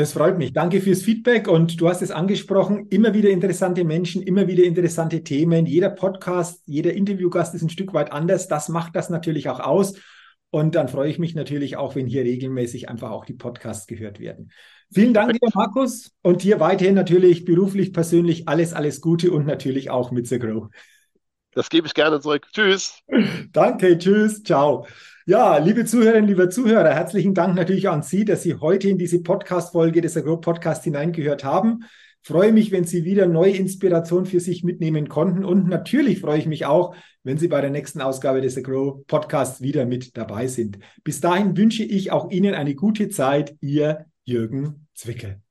Das 0.00 0.14
freut 0.14 0.38
mich. 0.38 0.54
Danke 0.54 0.80
fürs 0.80 1.02
Feedback 1.02 1.46
und 1.46 1.78
du 1.78 1.86
hast 1.86 2.00
es 2.00 2.10
angesprochen. 2.10 2.86
Immer 2.88 3.12
wieder 3.12 3.28
interessante 3.28 3.84
Menschen, 3.84 4.22
immer 4.22 4.48
wieder 4.48 4.64
interessante 4.64 5.22
Themen. 5.22 5.66
Jeder 5.66 5.90
Podcast, 5.90 6.62
jeder 6.64 6.94
Interviewgast 6.94 7.54
ist 7.54 7.60
ein 7.60 7.68
Stück 7.68 7.92
weit 7.92 8.10
anders. 8.10 8.48
Das 8.48 8.70
macht 8.70 8.96
das 8.96 9.10
natürlich 9.10 9.50
auch 9.50 9.60
aus. 9.60 9.92
Und 10.48 10.74
dann 10.74 10.88
freue 10.88 11.10
ich 11.10 11.18
mich 11.18 11.34
natürlich 11.34 11.76
auch, 11.76 11.96
wenn 11.96 12.06
hier 12.06 12.22
regelmäßig 12.22 12.88
einfach 12.88 13.10
auch 13.10 13.26
die 13.26 13.34
Podcasts 13.34 13.86
gehört 13.86 14.20
werden. 14.20 14.52
Vielen 14.90 15.12
Dank, 15.12 15.34
lieber 15.34 15.50
Markus. 15.52 16.12
Und 16.22 16.44
dir 16.44 16.60
weiterhin 16.60 16.94
natürlich 16.94 17.44
beruflich, 17.44 17.92
persönlich 17.92 18.48
alles, 18.48 18.72
alles 18.72 19.02
Gute 19.02 19.30
und 19.30 19.44
natürlich 19.44 19.90
auch 19.90 20.12
mit 20.12 20.26
The 20.28 20.38
Grow. 20.38 20.68
Das 21.52 21.68
gebe 21.68 21.86
ich 21.86 21.92
gerne 21.92 22.22
zurück. 22.22 22.46
Tschüss. 22.54 23.02
Danke, 23.52 23.98
tschüss, 23.98 24.42
ciao. 24.42 24.86
Ja, 25.26 25.58
liebe 25.58 25.84
Zuhörerinnen, 25.84 26.28
lieber 26.28 26.48
Zuhörer, 26.48 26.94
herzlichen 26.94 27.34
Dank 27.34 27.54
natürlich 27.54 27.88
an 27.90 28.02
Sie, 28.02 28.24
dass 28.24 28.42
Sie 28.42 28.54
heute 28.54 28.88
in 28.88 28.96
diese 28.96 29.22
Podcast-Folge 29.22 30.00
des 30.00 30.16
Agro 30.16 30.38
Podcast 30.38 30.84
hineingehört 30.84 31.44
haben. 31.44 31.84
Freue 32.22 32.52
mich, 32.52 32.72
wenn 32.72 32.84
Sie 32.84 33.04
wieder 33.04 33.26
neue 33.26 33.52
Inspiration 33.52 34.24
für 34.24 34.40
sich 34.40 34.64
mitnehmen 34.64 35.08
konnten. 35.08 35.44
Und 35.44 35.68
natürlich 35.68 36.20
freue 36.20 36.38
ich 36.38 36.46
mich 36.46 36.64
auch, 36.64 36.94
wenn 37.22 37.36
Sie 37.36 37.48
bei 37.48 37.60
der 37.60 37.70
nächsten 37.70 38.00
Ausgabe 38.00 38.40
des 38.40 38.56
Agro 38.56 39.04
Podcasts 39.06 39.60
wieder 39.60 39.84
mit 39.84 40.16
dabei 40.16 40.46
sind. 40.46 40.78
Bis 41.04 41.20
dahin 41.20 41.54
wünsche 41.56 41.84
ich 41.84 42.10
auch 42.10 42.30
Ihnen 42.30 42.54
eine 42.54 42.74
gute 42.74 43.10
Zeit. 43.10 43.54
Ihr 43.60 44.06
Jürgen 44.24 44.86
Zwickel. 44.94 45.42